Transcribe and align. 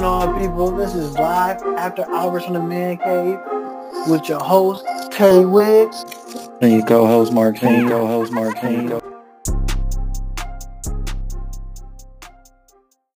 going 0.00 0.28
on, 0.28 0.40
people? 0.40 0.70
This 0.70 0.94
is 0.94 1.12
live 1.18 1.60
after 1.76 2.10
hours 2.10 2.44
from 2.44 2.54
the 2.54 2.60
man 2.60 2.96
cave 2.96 3.38
with 4.08 4.26
your 4.30 4.40
host 4.40 4.82
Terry 5.10 5.44
Wiggs 5.44 6.04
and 6.62 6.72
your 6.72 6.86
co-host 6.86 7.34
Mark 7.34 7.56
King. 7.56 7.86
Co-host 7.86 8.32
Mark 8.32 8.56
King. 8.56 8.98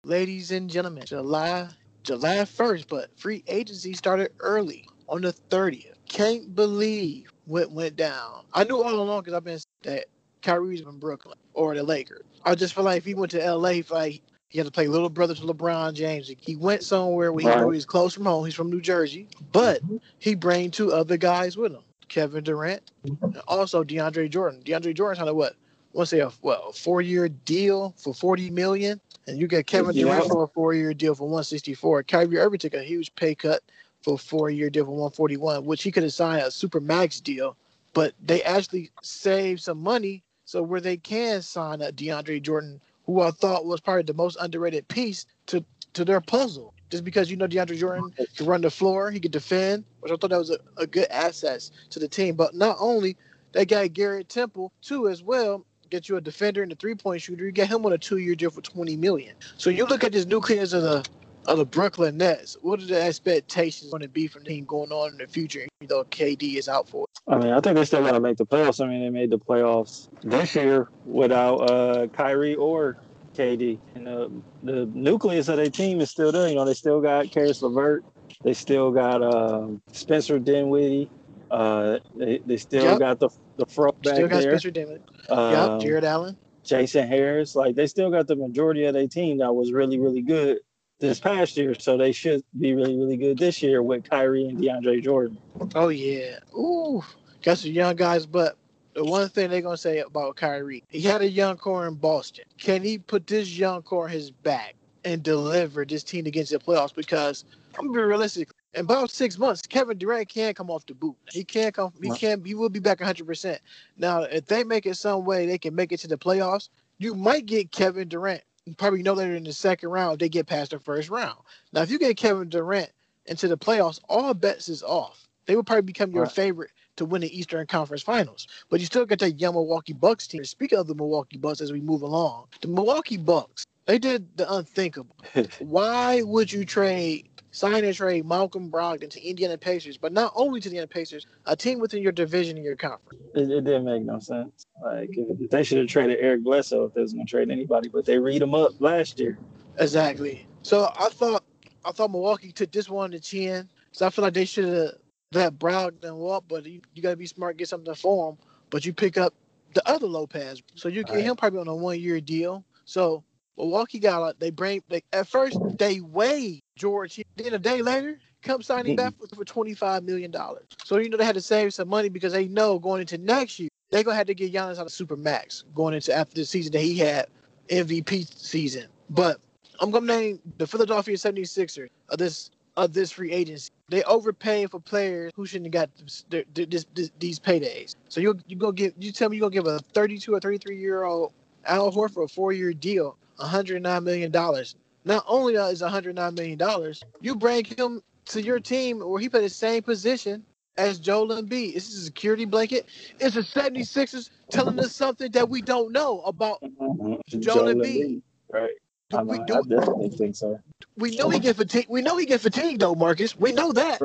Ladies 0.04 0.52
and 0.52 0.70
gentlemen, 0.70 1.06
July 1.06 1.70
July 2.04 2.38
1st, 2.40 2.88
but 2.90 3.18
free 3.18 3.46
agency 3.48 3.94
started 3.94 4.32
early 4.42 4.86
on 5.08 5.22
the 5.22 5.34
30th. 5.50 5.94
Can't 6.10 6.54
believe 6.54 7.32
what 7.46 7.72
went 7.72 7.96
down. 7.96 8.44
I 8.54 8.66
knew 8.66 8.84
all 8.84 9.00
along 9.00 9.22
because 9.22 9.34
I've 9.34 9.46
been 9.46 9.60
that 9.84 10.08
Kyrie's 10.42 10.82
in 10.82 11.00
Brooklyn 11.00 11.38
or 11.54 11.76
the 11.76 11.84
Lakers. 11.84 12.26
I 12.44 12.56
just 12.56 12.76
feel 12.76 12.84
like 12.84 12.98
if 12.98 13.06
he 13.06 13.14
went 13.14 13.32
to 13.32 13.56
LA, 13.56 13.70
he, 13.70 13.86
like 13.90 14.22
he 14.54 14.60
had 14.60 14.66
to 14.66 14.72
play 14.72 14.86
little 14.88 15.10
brother 15.10 15.34
to 15.34 15.42
LeBron 15.42 15.96
James. 15.96 16.32
He 16.40 16.56
went 16.56 16.84
somewhere 16.84 17.34
where 17.34 17.42
he 17.42 17.48
right. 17.48 17.58
he 17.58 17.66
was 17.66 17.86
close 17.86 18.14
from 18.14 18.26
home. 18.26 18.46
He's 18.46 18.54
from 18.54 18.70
New 18.70 18.82
Jersey, 18.82 19.28
but 19.52 19.82
he 20.20 20.36
bring 20.36 20.70
two 20.70 20.94
other 20.94 21.18
guys 21.18 21.58
with 21.58 21.72
him, 21.72 21.82
Kevin 22.08 22.44
Durant, 22.44 22.92
and 23.04 23.42
also 23.48 23.84
DeAndre 23.84 24.30
Jordan. 24.30 24.62
DeAndre 24.64 24.96
Jordan's 24.96 25.18
kind 25.18 25.30
of 25.30 25.36
what? 25.36 25.54
I 25.54 25.98
want 25.98 26.10
to 26.10 26.16
say 26.16 26.20
a 26.22 26.32
well, 26.44 26.72
four 26.72 27.02
year 27.02 27.30
deal 27.30 27.96
for 27.98 28.14
forty 28.14 28.52
million, 28.52 29.02
and 29.28 29.40
you 29.40 29.48
get 29.48 29.66
Kevin 29.66 29.96
yeah. 29.96 30.04
Durant 30.04 30.28
for 30.28 30.44
a 30.44 30.48
four 30.48 30.76
year 30.76 30.94
deal 30.94 31.16
for 31.16 31.28
one 31.28 31.44
sixty 31.44 31.74
four. 31.74 32.04
Kyrie 32.04 32.38
Irving 32.38 32.60
took 32.60 32.76
a 32.76 32.84
huge 32.84 33.14
pay 33.16 33.34
cut 33.34 33.64
for 34.04 34.14
a 34.14 34.18
four 34.20 34.52
year 34.52 34.70
deal 34.70 34.86
for 34.86 34.96
one 34.96 35.10
forty 35.10 35.36
one, 35.36 35.66
which 35.66 35.82
he 35.82 35.92
could 35.92 36.04
have 36.04 36.14
signed 36.14 36.44
a 36.44 36.52
super 36.52 36.80
max 36.80 37.20
deal, 37.20 37.58
but 37.94 38.14
they 38.24 38.44
actually 38.44 38.92
saved 39.02 39.62
some 39.62 39.82
money 39.82 40.22
so 40.46 40.62
where 40.62 40.82
they 40.82 40.98
can 40.98 41.42
sign 41.42 41.82
a 41.82 41.92
DeAndre 41.92 42.40
Jordan, 42.40 42.80
who 43.06 43.22
I 43.22 43.32
thought 43.32 43.66
was 43.66 43.82
probably 43.82 44.04
the 44.04 44.14
most 44.14 44.38
underrated 44.40 44.88
piece 44.88 45.26
to 45.48 45.64
to 45.94 46.06
their 46.06 46.22
puzzle. 46.22 46.74
Just 46.90 47.04
because 47.04 47.30
you 47.30 47.38
know 47.38 47.48
DeAndre 47.48 47.78
Jordan 47.78 48.14
can 48.36 48.46
run 48.46 48.62
the 48.62 48.70
floor, 48.70 49.10
he 49.12 49.20
could 49.20 49.32
defend, 49.32 49.84
which 50.02 50.12
I 50.12 50.16
thought 50.16 50.30
that 50.30 50.40
was 50.40 50.52
a, 50.52 50.60
a 50.78 50.86
good 50.86 51.08
asset 51.10 51.70
to 51.90 52.00
the 52.00 52.08
team. 52.08 52.36
But 52.36 52.54
not 52.54 52.78
only 52.80 53.18
they 53.52 53.66
got 53.66 53.94
Garrett 53.94 54.30
Temple 54.30 54.72
too 54.82 55.08
as 55.08 55.24
well. 55.24 55.66
Get 55.90 56.10
you 56.10 56.18
a 56.18 56.22
defender 56.22 56.64
and 56.64 56.72
a 56.72 56.76
three 56.76 56.96
point 56.96 57.22
shooter. 57.22 57.46
You 57.46 57.52
get 57.52 57.70
him 57.70 57.86
on 57.86 57.94
a 57.94 57.98
two 57.98 58.18
year 58.18 58.36
deal 58.36 58.50
for 58.52 58.62
twenty 58.62 58.96
million. 58.96 59.36
So 59.58 59.70
you 59.70 59.86
look 59.86 60.04
at 60.04 60.12
this 60.12 60.26
nucleus 60.26 60.74
of 60.74 60.84
the 60.84 61.06
of 61.48 61.58
the 61.58 61.66
Brooklyn 61.66 62.18
Nets, 62.18 62.58
what 62.62 62.82
are 62.82 62.86
the 62.86 63.02
expectations 63.02 63.92
going 63.92 64.02
to 64.02 64.08
be 64.08 64.28
from 64.28 64.44
the 64.44 64.50
team 64.50 64.66
going 64.66 64.92
on 64.92 65.12
in 65.12 65.18
the 65.18 65.28
future, 65.28 65.68
even 65.82 65.88
though 65.88 66.04
KD 66.06 66.56
is 66.56 66.70
out 66.70 66.88
for 66.88 67.06
it? 67.06 67.20
I 67.32 67.38
mean, 67.38 67.54
I 67.54 67.60
think 67.60 67.76
they 67.76 67.86
still 67.86 68.04
got 68.04 68.14
to 68.14 68.20
make 68.20 68.38
the 68.38 68.46
playoffs. 68.46 68.84
I 68.84 68.88
mean, 68.88 69.02
they 69.02 69.10
made 69.10 69.30
the 69.30 69.40
playoffs 69.40 70.10
this 70.24 70.56
year 70.56 70.90
without 71.06 71.58
uh, 71.70 72.08
Kyrie 72.08 72.56
or 72.56 72.98
KD. 73.36 73.80
And 73.96 74.08
uh, 74.08 74.30
the 74.64 74.86
nucleus 74.94 75.48
of 75.48 75.58
their 75.58 75.70
team 75.70 76.02
is 76.02 76.12
still 76.12 76.32
there. 76.32 76.48
You 76.48 76.56
know, 76.56 76.66
they 76.66 76.74
still 76.74 77.02
got 77.02 77.32
Caris 77.32 77.62
LeVert. 77.62 78.04
They 78.44 78.54
still 78.54 78.92
got 78.92 79.22
uh, 79.22 79.68
Spencer 79.92 80.40
Dinwiddie. 80.40 81.10
Uh, 81.52 82.00
they, 82.16 82.40
they 82.46 82.58
still 82.58 82.84
yep. 82.84 83.00
got 83.00 83.20
the 83.20 83.30
the 83.58 83.66
front 83.66 84.02
back 84.02 84.04
there. 84.04 84.16
still 84.16 84.28
got 84.28 84.42
there. 84.42 84.52
Spencer 84.52 84.72
Dinwiddie. 84.72 85.04
Um, 85.30 85.52
yep, 85.52 85.82
Jarrett 85.82 86.04
Allen. 86.04 86.38
Jason 86.64 87.08
Harris. 87.08 87.56
Like 87.56 87.76
they 87.76 87.88
still 87.88 88.10
got 88.10 88.28
the 88.28 88.36
majority 88.36 88.86
of 88.86 88.94
their 88.94 89.08
team 89.08 89.38
that 89.40 89.54
was 89.54 89.72
really, 89.72 90.00
really 90.00 90.22
good 90.22 90.60
this 91.04 91.20
past 91.20 91.58
year, 91.58 91.76
so 91.76 91.98
they 91.98 92.12
should 92.12 92.44
be 92.60 92.74
really, 92.74 92.98
really 92.98 93.18
good 93.18 93.38
this 93.38 93.62
year 93.62 93.84
with 93.84 94.10
Kyrie 94.10 94.48
and 94.48 94.58
DeAndre 94.58 95.04
Jordan. 95.04 95.38
Oh 95.76 95.90
yeah, 95.90 96.40
ooh, 96.58 97.04
got 97.44 97.58
some 97.58 97.72
young 97.72 97.96
guys. 97.96 98.26
But 98.26 98.58
the 98.94 99.04
one 99.04 99.30
thing 99.30 99.50
they're 99.50 99.62
gonna 99.62 99.78
say 99.78 100.00
about 100.00 100.38
Kyrie, 100.38 100.84
he 100.90 101.02
had 101.02 101.22
a 101.22 101.30
young 101.30 101.58
core 101.58 101.88
in 101.88 101.96
Boston. 101.96 102.46
Can 102.58 102.82
he 102.82 102.98
put 102.98 103.28
this 103.28 103.58
young 103.58 103.82
core 103.82 104.06
on 104.06 104.12
his 104.12 104.32
back 104.32 104.76
and 105.04 105.22
deliver 105.22 105.86
this 105.86 106.04
team 106.04 106.26
against 106.26 106.52
the 106.52 106.60
playoffs? 106.60 106.96
Because 106.96 107.44
I'm 107.78 107.88
gonna 107.88 108.00
be 108.00 108.04
realistic. 108.04 108.50
In 108.74 108.82
about 108.86 109.12
six 109.12 109.38
months, 109.38 109.62
Kevin 109.62 109.98
Durant 109.98 110.30
can 110.30 110.54
come 110.54 110.72
off 110.72 110.86
the 110.86 110.96
boot. 110.96 111.16
He 111.32 111.44
can't 111.44 111.76
come. 111.76 111.94
He 112.02 112.10
can. 112.12 112.44
He 112.44 112.56
will 112.56 112.70
be 112.70 112.80
back 112.80 113.02
100. 113.02 113.28
percent 113.28 113.62
Now, 113.98 114.24
if 114.24 114.46
they 114.46 114.64
make 114.64 114.86
it 114.86 114.96
some 114.96 115.26
way, 115.26 115.46
they 115.46 115.58
can 115.58 115.76
make 115.76 115.92
it 115.92 116.00
to 116.00 116.08
the 116.08 116.18
playoffs. 116.18 116.70
You 116.98 117.14
might 117.14 117.46
get 117.46 117.72
Kevin 117.72 118.08
Durant 118.08 118.42
probably 118.78 119.04
know 119.04 119.14
later 119.14 119.36
in 119.36 119.44
the 119.44 119.54
second 119.54 119.90
round 119.90 120.20
they 120.20 120.30
get 120.30 120.48
past 120.48 120.72
the 120.72 120.80
first 120.80 121.10
round. 121.10 121.38
Now, 121.72 121.82
if 121.82 121.92
you 121.92 122.00
get 122.00 122.18
Kevin 122.18 122.50
Durant 122.50 122.92
into 123.26 123.48
the 123.48 123.58
playoffs, 123.58 124.00
all 124.10 124.34
bets 124.34 124.70
is 124.70 124.84
off. 124.84 125.28
They 125.46 125.56
will 125.56 125.64
probably 125.64 125.82
become 125.84 126.12
your 126.12 126.24
right. 126.24 126.32
favorite 126.32 126.72
to 126.96 127.06
win 127.06 127.22
the 127.22 127.38
Eastern 127.38 127.68
Conference 127.68 128.02
Finals. 128.02 128.48
But 128.70 128.80
you 128.80 128.86
still 128.86 129.06
get 129.06 129.20
that 129.20 129.40
young 129.40 129.56
Milwaukee 129.56 129.94
Bucks 129.94 130.28
team. 130.28 130.46
Speaking 130.46 130.78
of 130.78 130.88
the 130.88 130.96
Milwaukee 130.96 131.38
Bucks, 131.38 131.60
as 131.60 131.74
we 131.74 131.82
move 131.82 132.02
along, 132.02 132.46
the 132.62 132.68
Milwaukee 132.68 133.18
Bucks 133.18 133.66
they 133.86 134.00
did 134.00 134.38
the 134.38 134.52
unthinkable. 134.52 135.16
Why 135.60 136.22
would 136.22 136.52
you 136.52 136.66
trade 136.66 137.28
sign 137.54 137.86
and 137.86 137.96
trade 137.96 138.26
Malcolm 138.26 138.70
Brogdon 138.70 139.10
to 139.12 139.26
Indiana 139.26 139.58
Pacers, 139.58 139.98
but 139.98 140.12
not 140.12 140.34
only 140.36 140.60
to 140.60 140.70
the 140.70 140.76
Indiana 140.76 140.88
Pacers, 140.88 141.26
a 141.46 141.56
team 141.56 141.80
within 141.80 142.02
your 142.02 142.12
division 142.12 142.58
in 142.58 142.64
your 142.64 142.76
conference. 142.76 143.24
It, 143.36 143.50
it 143.50 143.64
didn't 143.64 143.86
make 143.86 144.04
no 144.04 144.20
sense. 144.20 144.66
Like 144.84 145.12
they 145.50 145.64
should 145.64 145.78
have 145.78 145.88
traded 145.88 146.18
Eric 146.20 146.44
Bledsoe 146.44 146.86
if 146.86 146.94
they 146.94 147.02
was 147.02 147.14
going 147.14 147.26
to 147.26 147.30
trade 147.30 147.50
anybody, 147.50 147.88
but 147.88 148.06
they 148.06 148.18
read 148.20 148.42
him 148.42 148.54
up 148.54 148.72
last 148.80 149.20
year. 149.20 149.38
Exactly. 149.78 150.46
So 150.64 150.92
I 151.00 151.10
thought 151.10 151.44
I 151.86 151.92
thought 151.92 152.12
Milwaukee 152.12 152.52
took 152.52 152.72
this 152.72 152.90
one 152.90 153.12
to 153.12 153.20
chin. 153.20 153.70
So 153.92 154.08
I 154.08 154.10
feel 154.10 154.24
like 154.24 154.34
they 154.34 154.46
should 154.46 154.66
have 154.66 154.92
let 155.32 155.60
Brogdon 155.60 156.16
walk, 156.16 156.46
but 156.48 156.66
you, 156.66 156.82
you 156.94 157.04
got 157.04 157.12
to 157.12 157.16
be 157.16 157.28
smart, 157.28 157.58
get 157.58 157.70
something 157.70 157.94
for 157.94 158.32
him. 158.32 158.38
But 158.72 158.86
you 158.86 158.94
pick 158.94 159.18
up 159.18 159.34
the 159.76 159.88
other 159.88 160.08
Lopez, 160.08 160.64
so 160.76 160.90
you 160.90 161.04
get 161.04 161.16
right. 161.16 161.24
him 161.24 161.36
probably 161.36 161.60
on 161.60 161.68
a 161.68 161.76
one 161.76 162.00
year 162.00 162.20
deal. 162.20 162.64
So 162.86 163.24
Milwaukee 163.58 164.00
got 164.00 164.40
they 164.40 164.50
bring 164.50 164.84
they, 164.90 165.04
at 165.12 165.28
first 165.28 165.60
they 165.78 166.00
weighed 166.00 166.62
George. 166.76 167.22
Then 167.36 167.54
a 167.54 167.60
day 167.60 167.82
later, 167.82 168.20
come 168.42 168.62
signing 168.62 168.96
back 168.96 169.14
for, 169.18 169.36
for 169.36 169.46
twenty 169.46 169.74
five 169.74 170.04
million 170.04 170.32
dollars. 170.32 170.66
So 170.84 170.98
you 170.98 171.10
know 171.10 171.18
they 171.18 171.26
had 171.26 171.36
to 171.36 171.42
save 171.42 171.74
some 171.74 171.88
money 171.88 172.10
because 172.10 172.34
they 172.34 172.48
know 172.48 172.80
going 172.80 173.02
into 173.02 173.18
next 173.18 173.60
year 173.60 173.70
they're 173.92 174.04
gonna 174.04 174.18
have 174.18 174.28
to 174.28 174.34
get 174.34 174.52
Giannis 174.52 174.80
on 174.80 174.88
a 174.88 174.90
super 174.90 175.16
max 175.16 175.64
going 175.76 175.94
into 175.94 176.14
after 176.16 176.36
the 176.36 176.46
season 176.46 176.72
that 176.72 176.82
he 176.82 176.98
had 176.98 177.28
MVP 177.70 178.28
season. 178.36 178.88
But 179.10 179.40
I'm 179.80 179.92
gonna 179.92 180.08
name 180.08 180.40
the 180.58 180.66
Philadelphia 180.68 181.16
76ers 181.16 181.90
of 182.10 182.18
this 182.18 182.50
of 182.76 182.94
this 182.94 183.12
free 183.12 183.32
agency. 183.32 183.70
They 183.90 184.02
overpaying 184.04 184.70
for 184.70 184.80
players 184.80 185.32
who 185.36 185.46
shouldn't 185.46 185.68
have 185.68 185.90
got 185.90 185.96
this, 185.96 186.26
this, 186.56 186.86
this, 186.96 187.12
these 187.20 187.40
paydays. 187.40 187.96
So 188.10 188.20
you 188.20 188.40
you 188.48 188.56
go 188.56 188.72
give 188.72 188.94
you 188.98 189.12
tell 189.12 189.30
me 189.30 189.38
you 189.38 189.46
are 189.46 189.50
gonna 189.52 189.64
give 189.64 189.68
a 189.68 189.80
32 189.80 190.34
or 190.34 190.40
33 190.40 190.78
year 190.78 191.04
old 191.04 191.34
Al 191.66 191.92
Horford 191.92 192.26
a 192.26 192.28
four 192.28 192.52
year 192.52 192.74
deal 192.74 193.18
109 193.44 194.04
million 194.04 194.32
dollars. 194.32 194.76
Not 195.06 195.24
only 195.28 195.56
is 195.56 195.82
109 195.82 196.34
million 196.34 196.58
dollars, 196.58 197.04
you 197.22 197.36
bring 197.36 197.66
him 197.66 198.02
to 198.26 198.42
your 198.42 198.60
team 198.60 199.00
where 199.00 199.20
he 199.20 199.30
played 199.30 199.44
the 199.44 199.50
same 199.50 199.84
position 199.84 200.44
as 200.78 200.98
Joel 200.98 201.28
Embiid. 201.28 201.76
It's 201.76 201.94
a 201.94 202.02
security 202.02 202.46
blanket. 202.46 202.88
It's 203.20 203.36
the 203.36 203.42
76ers 203.42 204.30
telling 204.50 204.80
us 204.80 204.96
something 204.96 205.32
that 205.32 205.48
we 205.50 205.62
don't 205.62 205.92
know 205.92 206.22
about. 206.22 206.62
Joel, 206.62 207.22
Joel 207.28 207.74
Embiid. 207.76 208.22
Right. 208.52 208.72
Do, 209.10 209.20
we, 209.20 209.38
do, 209.46 209.56
I 209.56 209.62
definitely 209.62 210.10
think 210.10 210.36
so. 210.36 210.60
We 210.98 211.16
know 211.18 211.30
he 211.30 211.40
get 211.40 211.58
fatigued. 211.58 211.90
We 211.90 212.02
know 212.02 212.18
he 212.18 212.26
get 212.26 212.42
fatigued 212.42 212.80
though, 212.80 212.96
Marcus. 212.96 213.38
We 213.38 213.52
know 213.52 213.72
that. 213.74 214.00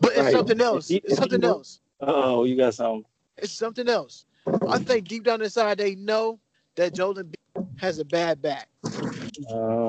But 0.00 0.12
it's 0.12 0.20
right. 0.20 0.32
something 0.32 0.60
else. 0.60 0.90
It's 0.90 1.16
something 1.16 1.42
else. 1.42 1.80
Oh, 2.00 2.44
you 2.44 2.56
got 2.56 2.74
something. 2.74 3.04
It's 3.38 3.52
something 3.52 3.88
else. 3.88 4.26
I 4.68 4.78
think 4.78 5.08
deep 5.08 5.24
down 5.24 5.40
inside 5.40 5.78
they 5.78 5.94
know 5.94 6.38
that 6.76 6.94
Joel 6.94 7.14
Embiid 7.14 7.34
has 7.76 7.98
a 7.98 8.04
bad 8.04 8.40
back. 8.40 8.68
Uh, 8.84 9.88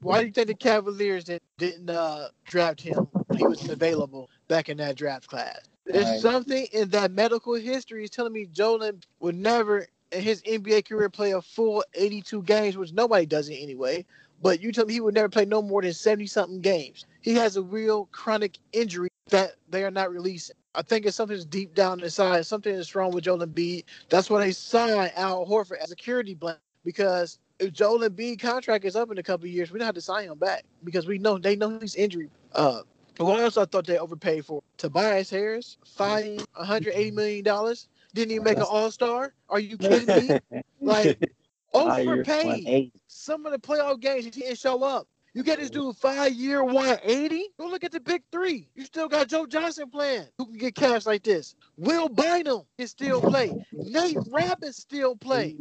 Why 0.00 0.20
do 0.20 0.26
you 0.26 0.32
think 0.32 0.48
the 0.48 0.54
Cavaliers 0.54 1.24
didn't, 1.24 1.42
didn't 1.58 1.90
uh, 1.90 2.28
draft 2.44 2.80
him 2.80 3.08
when 3.26 3.38
he 3.38 3.46
was 3.46 3.68
available 3.68 4.30
back 4.48 4.68
in 4.68 4.76
that 4.78 4.96
draft 4.96 5.26
class? 5.26 5.60
There's 5.86 6.06
right. 6.06 6.20
something 6.20 6.66
in 6.72 6.88
that 6.90 7.10
medical 7.10 7.54
history 7.54 8.04
is 8.04 8.10
telling 8.10 8.32
me 8.32 8.46
Joel 8.46 8.92
would 9.20 9.34
never 9.34 9.86
in 10.12 10.22
his 10.22 10.42
NBA 10.42 10.86
career 10.88 11.08
play 11.08 11.32
a 11.32 11.42
full 11.42 11.82
82 11.94 12.42
games, 12.42 12.76
which 12.76 12.92
nobody 12.92 13.26
does 13.26 13.48
it 13.48 13.56
anyway. 13.56 14.04
But 14.42 14.60
you 14.60 14.72
tell 14.72 14.86
me 14.86 14.94
he 14.94 15.00
would 15.00 15.14
never 15.14 15.28
play 15.28 15.44
no 15.44 15.62
more 15.62 15.82
than 15.82 15.92
70 15.92 16.26
something 16.26 16.60
games. 16.60 17.06
He 17.20 17.34
has 17.34 17.56
a 17.56 17.62
real 17.62 18.06
chronic 18.06 18.58
injury 18.72 19.08
that 19.28 19.54
they 19.70 19.84
are 19.84 19.90
not 19.90 20.10
releasing. 20.10 20.56
I 20.74 20.82
think 20.82 21.06
it's 21.06 21.16
something 21.16 21.36
that's 21.36 21.46
deep 21.46 21.74
down 21.74 22.00
inside. 22.00 22.44
Something 22.46 22.74
is 22.74 22.94
wrong 22.94 23.12
with 23.12 23.24
Joel 23.24 23.46
Embiid. 23.46 23.84
That's 24.08 24.30
why 24.30 24.40
they 24.40 24.52
signed 24.52 25.12
Al 25.16 25.46
Horford 25.46 25.78
as 25.78 25.86
a 25.86 25.88
security 25.88 26.34
blanket 26.34 26.62
because 26.84 27.38
if 27.58 27.72
Joel 27.72 28.00
Embiid 28.00 28.40
contract 28.40 28.84
is 28.84 28.96
up 28.96 29.10
in 29.10 29.18
a 29.18 29.22
couple 29.22 29.46
years, 29.46 29.70
we 29.70 29.78
don't 29.78 29.86
have 29.86 29.94
to 29.94 30.00
sign 30.00 30.28
him 30.28 30.38
back 30.38 30.64
because 30.84 31.06
we 31.06 31.18
know 31.18 31.38
they 31.38 31.56
know 31.56 31.78
he's 31.78 31.94
injury. 31.94 32.28
Uh, 32.54 32.82
what 33.18 33.40
else 33.40 33.56
I 33.56 33.64
thought 33.66 33.86
they 33.86 33.98
overpaid 33.98 34.44
for? 34.46 34.62
Tobias 34.78 35.30
Harris, 35.30 35.76
fine, 35.84 36.38
180 36.54 37.10
million 37.12 37.44
dollars. 37.44 37.88
Didn't 38.14 38.32
even 38.32 38.44
make 38.44 38.56
an 38.58 38.64
All 38.64 38.90
Star. 38.90 39.32
Are 39.48 39.60
you 39.60 39.76
kidding 39.78 40.28
me? 40.28 40.62
like 40.80 41.18
overpaid. 41.74 42.92
Some 43.06 43.46
of 43.46 43.52
the 43.52 43.58
playoff 43.58 44.00
games 44.00 44.24
he 44.24 44.30
didn't 44.30 44.58
show 44.58 44.82
up. 44.82 45.06
You 45.34 45.42
get 45.42 45.60
this 45.60 45.70
dude 45.70 45.96
five 45.96 46.32
year 46.34 46.62
180. 46.62 47.48
Go 47.58 47.66
look 47.68 47.84
at 47.84 47.92
the 47.92 48.00
big 48.00 48.22
three. 48.30 48.68
You 48.74 48.84
still 48.84 49.08
got 49.08 49.28
Joe 49.28 49.46
Johnson 49.46 49.88
playing. 49.88 50.26
Who 50.36 50.44
can 50.46 50.58
get 50.58 50.74
cash 50.74 51.06
like 51.06 51.22
this? 51.22 51.54
Will 51.78 52.08
Bynum 52.10 52.62
can 52.78 52.86
still 52.86 53.20
play. 53.22 53.50
Nate 53.72 54.18
Rabbit 54.30 54.74
still 54.74 55.16
play. 55.16 55.56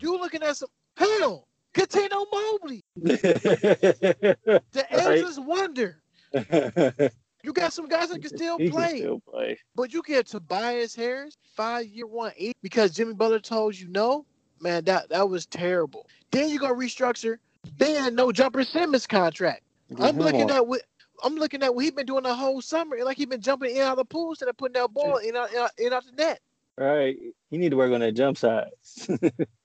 You 0.00 0.18
looking 0.18 0.42
at 0.42 0.56
some 0.56 0.68
hell? 0.96 1.46
Cuttino 1.74 2.24
Mobley, 2.32 2.82
the 2.96 4.56
Right. 4.74 5.18
ageless 5.18 5.38
wonder. 5.38 6.02
You 7.44 7.52
got 7.52 7.72
some 7.72 7.86
guys 7.88 8.08
that 8.08 8.20
can 8.20 8.36
still 8.36 8.58
he 8.58 8.68
play. 8.68 8.88
can 8.88 8.96
still 8.98 9.20
play. 9.20 9.56
But 9.76 9.92
you 9.92 10.02
get 10.02 10.26
Tobias 10.26 10.94
Harris, 10.94 11.36
five 11.54 11.86
year 11.86 12.04
one 12.06 12.32
eight, 12.36 12.56
because 12.62 12.90
Jimmy 12.90 13.14
Butler 13.14 13.38
told 13.38 13.78
you 13.78 13.86
no, 13.88 14.26
man, 14.60 14.82
that 14.84 15.08
that 15.10 15.28
was 15.28 15.46
terrible. 15.46 16.06
Then 16.32 16.48
you 16.48 16.58
gonna 16.58 16.74
restructure 16.74 17.38
Ben 17.78 18.16
no 18.16 18.32
jumper 18.32 18.64
Simmons 18.64 19.06
contract. 19.06 19.62
I'm 20.00 20.18
looking 20.18 20.50
at 20.50 20.66
what 20.66 20.82
I'm 21.22 21.36
looking 21.36 21.62
at 21.62 21.72
what 21.74 21.84
he 21.84 21.90
been 21.92 22.06
doing 22.06 22.24
the 22.24 22.34
whole 22.34 22.60
summer, 22.60 22.96
like 23.04 23.16
he's 23.16 23.26
been 23.26 23.40
jumping 23.40 23.74
in 23.76 23.82
out 23.82 23.92
of 23.92 23.98
the 23.98 24.04
pool 24.04 24.30
instead 24.30 24.48
of 24.48 24.56
putting 24.56 24.74
that 24.74 24.92
ball 24.92 25.18
in 25.18 25.36
out, 25.36 25.52
in 25.52 25.58
out, 25.58 25.70
in 25.78 25.92
out 25.92 26.04
the 26.06 26.12
net. 26.12 26.40
Right. 26.76 27.16
You 27.50 27.58
need 27.58 27.70
to 27.70 27.76
work 27.76 27.92
on 27.92 28.00
that 28.00 28.12
jump 28.14 28.36
shot. 28.36 28.66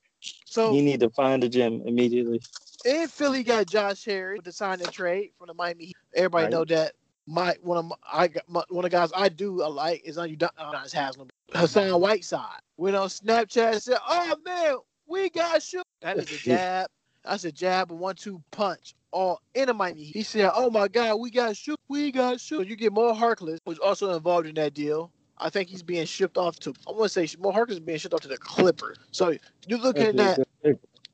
So 0.45 0.73
you 0.73 0.81
need 0.81 0.99
to 1.01 1.09
find 1.09 1.43
a 1.43 1.49
gym 1.49 1.81
immediately. 1.85 2.41
And 2.85 3.09
Philly 3.09 3.43
got 3.43 3.67
Josh 3.67 4.03
Harris 4.05 4.37
with 4.37 4.45
the 4.45 4.51
sign 4.51 4.81
and 4.81 4.91
trade 4.91 5.31
from 5.37 5.47
the 5.47 5.53
Miami. 5.53 5.85
Heat. 5.85 5.97
Everybody 6.15 6.43
Right. 6.45 6.51
know 6.51 6.65
that. 6.65 6.93
My 7.25 7.55
one 7.61 7.77
of 7.77 7.85
my, 7.85 7.95
I 8.11 8.27
got 8.27 8.43
my, 8.49 8.63
one 8.67 8.83
of 8.83 8.91
the 8.91 8.97
guys 8.97 9.09
I 9.15 9.29
do 9.29 9.61
I 9.63 9.67
like 9.67 10.01
is 10.03 10.17
on 10.17 10.29
you 10.29 10.35
uh, 10.41 10.73
Haslam 10.91 11.29
Hassan 11.53 12.01
Whiteside 12.01 12.59
went 12.75 12.97
on 12.97 13.07
Snapchat 13.07 13.71
and 13.73 13.81
said, 13.81 13.97
"Oh 14.05 14.35
man, 14.45 14.75
we 15.07 15.29
got 15.29 15.63
shoot." 15.63 15.83
That 16.01 16.17
is 16.17 16.29
a 16.31 16.37
jab. 16.43 16.87
That's 17.23 17.45
a 17.45 17.51
jab, 17.53 17.93
a 17.93 17.95
one-two 17.95 18.43
punch, 18.51 18.93
all 19.11 19.39
in 19.53 19.67
the 19.67 19.73
Miami. 19.73 20.03
Heat. 20.03 20.15
He 20.17 20.23
said, 20.23 20.51
"Oh 20.53 20.69
my 20.69 20.89
God, 20.89 21.15
we 21.15 21.31
got 21.31 21.55
shoot, 21.55 21.79
we 21.87 22.11
got 22.11 22.41
shoot." 22.41 22.57
So 22.57 22.63
you 22.63 22.75
get 22.75 22.91
Mo 22.91 23.13
Harkless, 23.13 23.59
who's 23.65 23.79
also 23.79 24.13
involved 24.15 24.47
in 24.47 24.55
that 24.55 24.73
deal. 24.73 25.12
I 25.37 25.49
think 25.49 25.69
he's 25.69 25.83
being 25.83 26.05
shipped 26.05 26.37
off 26.37 26.59
to. 26.59 26.73
I 26.87 26.91
want 26.91 27.11
to 27.11 27.27
say 27.27 27.37
Mo 27.39 27.51
Harkless 27.51 27.71
is 27.71 27.79
being 27.79 27.97
shipped 27.97 28.13
off 28.13 28.21
to 28.21 28.27
the 28.27 28.37
Clippers. 28.37 28.97
So 29.11 29.35
you're 29.67 29.79
looking 29.79 30.19
at 30.19 30.39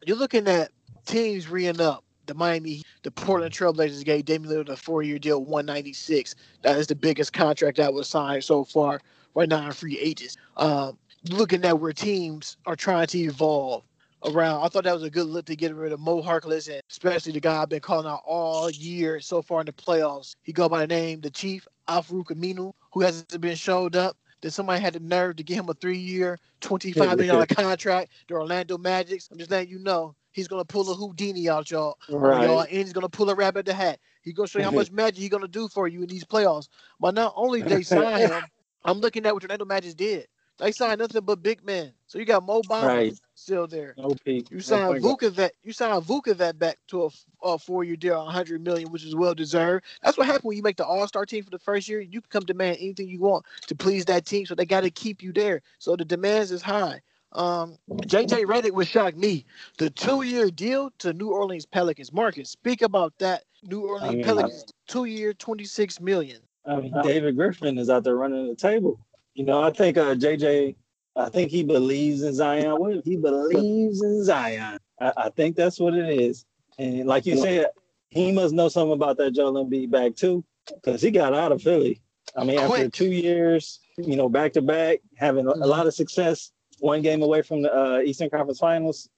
you're 0.06 0.18
looking 0.18 0.48
at 0.48 0.72
teams 1.06 1.50
reing 1.50 1.82
up. 1.82 2.04
The 2.26 2.36
Miami, 2.36 2.84
the 3.02 3.10
Portland 3.10 3.54
Trailblazers 3.54 4.06
gave 4.06 4.26
Damian 4.26 4.54
Lillard 4.54 4.70
a 4.70 4.76
four-year 4.76 5.18
deal, 5.18 5.40
196. 5.40 6.36
That 6.62 6.78
is 6.78 6.86
the 6.86 6.94
biggest 6.94 7.34
contract 7.34 7.78
that 7.78 7.92
was 7.92 8.08
signed 8.08 8.44
so 8.44 8.64
far 8.64 9.02
right 9.34 9.50
now 9.50 9.66
in 9.66 9.72
free 9.72 9.98
agents. 9.98 10.38
Um, 10.56 11.00
looking 11.32 11.66
at 11.66 11.80
where 11.80 11.92
teams 11.92 12.58
are 12.68 12.76
trying 12.76 13.08
to 13.08 13.18
evolve 13.18 13.84
around. 14.26 14.64
I 14.64 14.68
thought 14.68 14.84
that 14.84 14.94
was 14.94 15.04
a 15.04 15.10
good 15.10 15.28
look 15.28 15.46
to 15.46 15.56
get 15.56 15.74
rid 15.76 15.92
of 15.92 16.00
Mo 16.00 16.22
Harkless 16.22 16.72
and 16.72 16.82
especially 16.90 17.32
the 17.32 17.40
guy 17.40 17.62
I've 17.62 17.70
been 17.70 17.80
calling 17.80 18.08
out 18.08 18.22
all 18.26 18.70
year 18.70 19.20
so 19.20 19.42
far 19.42 19.62
in 19.62 19.66
the 19.66 19.72
playoffs. 19.74 20.36
He 20.44 20.52
go 20.54 20.68
by 20.70 20.82
the 20.82 20.88
name 20.88 21.22
the 21.22 21.30
Chief 21.30 21.68
Al-Farouq 21.88 22.26
Aminu, 22.32 22.74
who 22.92 23.02
hasn't 23.02 23.40
been 23.42 23.56
showed 23.56 23.96
up. 23.96 24.18
Then 24.42 24.52
somebody 24.52 24.82
had 24.82 24.94
the 24.94 25.00
nerve 25.02 25.36
to 25.38 25.44
give 25.44 25.58
him 25.58 25.70
a 25.70 25.74
three-year, 25.74 26.40
$25 26.62 27.18
million 27.18 27.46
contract. 27.48 28.12
The 28.28 28.36
Orlando 28.36 28.78
Magic. 28.78 29.22
I'm 29.32 29.38
just 29.38 29.52
letting 29.52 29.70
you 29.70 29.80
know 29.80 30.16
he's 30.32 30.48
gonna 30.48 30.64
pull 30.66 30.90
a 30.92 30.96
Houdini 30.96 31.50
out 31.50 31.70
y'all, 31.72 31.98
y'all 32.08 32.20
Right. 32.20 32.70
and 32.70 32.78
he's 32.78 32.94
gonna 32.94 33.10
pull 33.10 33.30
a 33.30 33.36
rabbit 33.36 33.60
of 33.60 33.66
the 33.66 33.74
hat. 33.74 34.00
He's 34.22 34.34
gonna 34.34 34.48
show 34.48 34.60
you 34.60 34.66
how 34.66 34.72
much 34.76 34.92
magic 34.92 35.18
he's 35.18 35.30
gonna 35.30 35.48
do 35.48 35.68
for 35.68 35.88
you 35.88 36.02
in 36.04 36.08
these 36.08 36.24
playoffs. 36.24 36.68
But 37.00 37.16
not 37.16 37.34
only 37.36 37.62
they 37.62 37.82
sign 37.84 38.20
him, 38.30 38.44
I'm 38.86 39.00
looking 39.00 39.26
at 39.26 39.34
what 39.34 39.44
Orlando 39.44 39.66
Magic 39.66 39.98
did. 39.98 40.28
They 40.60 40.72
signed 40.74 41.00
nothing 41.00 41.22
but 41.24 41.42
big 41.42 41.64
men. 41.64 41.94
So 42.08 42.20
you 42.20 42.26
got 42.26 42.46
Mo 42.46 42.62
Bamba 42.62 42.88
Right. 42.88 43.20
still 43.34 43.66
there. 43.66 43.96
No 43.98 44.10
peak. 44.26 44.52
You 44.52 44.60
signed 44.60 44.88
point 44.88 45.04
guard. 45.04 45.20
Vukovic. 45.22 45.52
You 45.64 45.72
signed 45.72 46.04
Vukovic 46.04 46.60
back 46.60 46.78
to 46.88 47.06
a, 47.06 47.10
a 47.44 47.58
four-year 47.58 47.96
deal, 47.96 48.24
100 48.26 48.62
million, 48.62 48.92
which 48.92 49.06
is 49.06 49.16
well 49.16 49.34
deserved. 49.34 49.86
That's 50.04 50.18
what 50.18 50.28
happened 50.28 50.44
when 50.46 50.58
you 50.58 50.64
make 50.64 50.78
the 50.78 50.86
All-Star 50.86 51.26
team 51.26 51.44
for 51.44 51.50
the 51.50 51.60
first 51.60 51.88
year. 51.88 52.02
You 52.02 52.22
can 52.22 52.30
come 52.30 52.46
demand 52.46 52.78
anything 52.80 53.08
you 53.08 53.20
want 53.20 53.46
to 53.68 53.76
please 53.76 54.06
that 54.06 54.26
team, 54.26 54.46
so 54.46 54.56
they 54.56 54.66
got 54.66 54.82
to 54.82 54.90
keep 54.92 55.24
you 55.24 55.32
there. 55.32 55.62
So 55.80 55.96
the 55.96 56.06
demands 56.06 56.52
is 56.52 56.62
high. 56.62 57.02
Um, 57.32 57.78
JJ 58.02 58.46
Redick 58.46 58.72
would 58.72 58.88
shock 58.88 59.16
me. 59.16 59.46
The 59.78 59.90
two-year 59.92 60.50
deal 60.50 60.92
to 61.00 61.14
New 61.14 61.30
Orleans 61.30 61.66
Pelicans. 61.66 62.12
Marcus, 62.12 62.50
speak 62.50 62.82
about 62.82 63.18
that. 63.20 63.44
New 63.64 63.82
Orleans 63.82 64.16
mean, 64.16 64.24
Pelicans, 64.24 64.66
two-year, 64.88 65.34
26 65.34 66.02
million. 66.02 66.40
I 66.66 66.78
mean, 66.78 66.94
David 67.04 67.36
Griffin 67.36 67.78
is 67.78 67.90
out 67.90 68.04
there 68.04 68.16
running 68.16 68.48
the 68.48 68.56
table. 68.56 69.00
You 69.34 69.46
know, 69.46 69.62
I 69.62 69.72
think 69.72 69.98
uh, 69.98 70.16
JJ, 70.16 70.76
I 71.16 71.30
think 71.30 71.52
he 71.52 71.64
believes 71.64 72.24
in 72.24 72.34
Zion. 72.34 72.72
What 72.80 72.94
if 72.94 73.06
he 73.06 73.18
believes 73.18 74.02
in 74.02 74.24
Zion? 74.24 74.80
I, 75.00 75.14
I 75.18 75.30
think 75.30 75.56
that's 75.56 75.80
what 75.80 75.94
it 75.94 76.20
is. 76.20 76.46
And 76.78 77.06
like 77.08 77.26
you 77.26 77.38
said, 77.38 77.68
he 78.10 78.32
must 78.32 78.54
know 78.54 78.70
something 78.70 78.94
about 78.94 79.18
that 79.18 79.32
Joel 79.32 79.66
Embiid 79.66 79.92
back 79.92 80.16
too, 80.16 80.44
because 80.68 81.02
he 81.02 81.12
got 81.12 81.34
out 81.34 81.52
of 81.52 81.62
Philly. 81.62 82.02
I 82.36 82.44
mean, 82.44 82.60
after 82.60 82.90
two 82.90 83.12
years, 83.12 83.80
you 83.98 84.16
know, 84.16 84.30
back 84.30 84.54
to 84.54 84.62
back, 84.62 85.00
having 85.16 85.46
a, 85.48 85.52
lot 85.52 85.88
of 85.88 85.94
success, 85.94 86.52
one 86.80 87.02
game 87.02 87.22
away 87.22 87.42
from 87.42 87.64
the 87.64 87.76
uh, 87.76 88.00
Eastern 88.00 88.30
Conference 88.30 88.60
Finals, 88.60 89.10